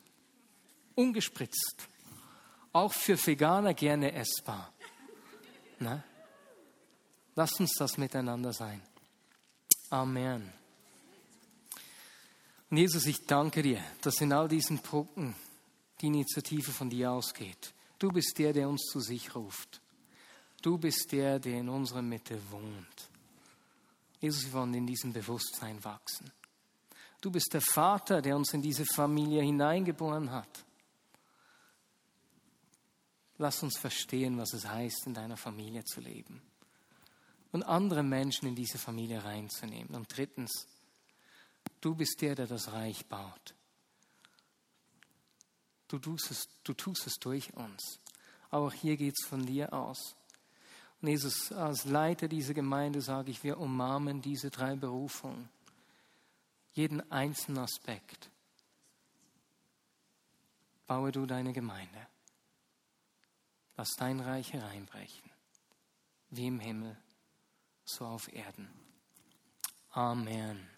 ungespritzt, 0.94 1.88
auch 2.72 2.92
für 2.92 3.16
Veganer 3.24 3.74
gerne 3.74 4.12
essbar. 4.12 4.72
Na? 5.78 6.02
Lass 7.36 7.58
uns 7.60 7.74
das 7.78 7.98
miteinander 7.98 8.52
sein. 8.52 8.80
Amen. 9.90 10.52
Und 12.70 12.76
Jesus, 12.78 13.06
ich 13.06 13.26
danke 13.26 13.62
dir, 13.62 13.80
dass 14.02 14.20
in 14.20 14.32
all 14.32 14.48
diesen 14.48 14.80
Punkten 14.80 15.36
die 16.00 16.06
Initiative 16.06 16.72
von 16.72 16.90
dir 16.90 17.12
ausgeht. 17.12 17.72
Du 17.98 18.08
bist 18.08 18.38
der, 18.38 18.52
der 18.52 18.68
uns 18.68 18.82
zu 18.90 19.00
sich 19.00 19.34
ruft. 19.34 19.80
Du 20.64 20.78
bist 20.78 21.12
der, 21.12 21.38
der 21.38 21.58
in 21.58 21.68
unserer 21.68 22.00
Mitte 22.00 22.40
wohnt. 22.50 23.10
Jesus, 24.18 24.46
wir 24.46 24.54
wollen 24.54 24.72
in 24.72 24.86
diesem 24.86 25.12
Bewusstsein 25.12 25.84
wachsen. 25.84 26.32
Du 27.20 27.30
bist 27.30 27.52
der 27.52 27.60
Vater, 27.60 28.22
der 28.22 28.34
uns 28.34 28.54
in 28.54 28.62
diese 28.62 28.86
Familie 28.86 29.42
hineingeboren 29.42 30.30
hat. 30.30 30.64
Lass 33.36 33.62
uns 33.62 33.76
verstehen, 33.76 34.38
was 34.38 34.54
es 34.54 34.66
heißt, 34.66 35.06
in 35.06 35.12
deiner 35.12 35.36
Familie 35.36 35.84
zu 35.84 36.00
leben 36.00 36.40
und 37.52 37.62
andere 37.64 38.02
Menschen 38.02 38.48
in 38.48 38.54
diese 38.54 38.78
Familie 38.78 39.22
reinzunehmen. 39.22 39.94
Und 39.94 40.16
drittens, 40.16 40.66
du 41.82 41.94
bist 41.94 42.22
der, 42.22 42.36
der 42.36 42.46
das 42.46 42.72
Reich 42.72 43.04
baut. 43.04 43.54
Du 45.88 45.98
tust 45.98 46.30
es, 46.30 46.48
du 46.62 46.72
tust 46.72 47.06
es 47.06 47.16
durch 47.16 47.52
uns. 47.52 48.00
Aber 48.48 48.68
auch 48.68 48.72
hier 48.72 48.96
geht 48.96 49.14
es 49.20 49.28
von 49.28 49.44
dir 49.44 49.70
aus. 49.74 50.16
Und 51.04 51.10
Jesus, 51.10 51.52
als 51.52 51.84
Leiter 51.84 52.28
dieser 52.28 52.54
Gemeinde 52.54 53.02
sage 53.02 53.30
ich, 53.30 53.44
wir 53.44 53.58
umarmen 53.58 54.22
diese 54.22 54.50
drei 54.50 54.74
Berufungen. 54.74 55.50
Jeden 56.72 57.12
einzelnen 57.12 57.58
Aspekt. 57.58 58.30
Baue 60.86 61.12
du 61.12 61.26
deine 61.26 61.52
Gemeinde. 61.52 62.06
Lass 63.76 63.90
dein 63.98 64.18
Reich 64.18 64.54
hereinbrechen, 64.54 65.30
wie 66.30 66.46
im 66.46 66.58
Himmel, 66.58 66.96
so 67.84 68.06
auf 68.06 68.32
Erden. 68.32 68.70
Amen. 69.90 70.73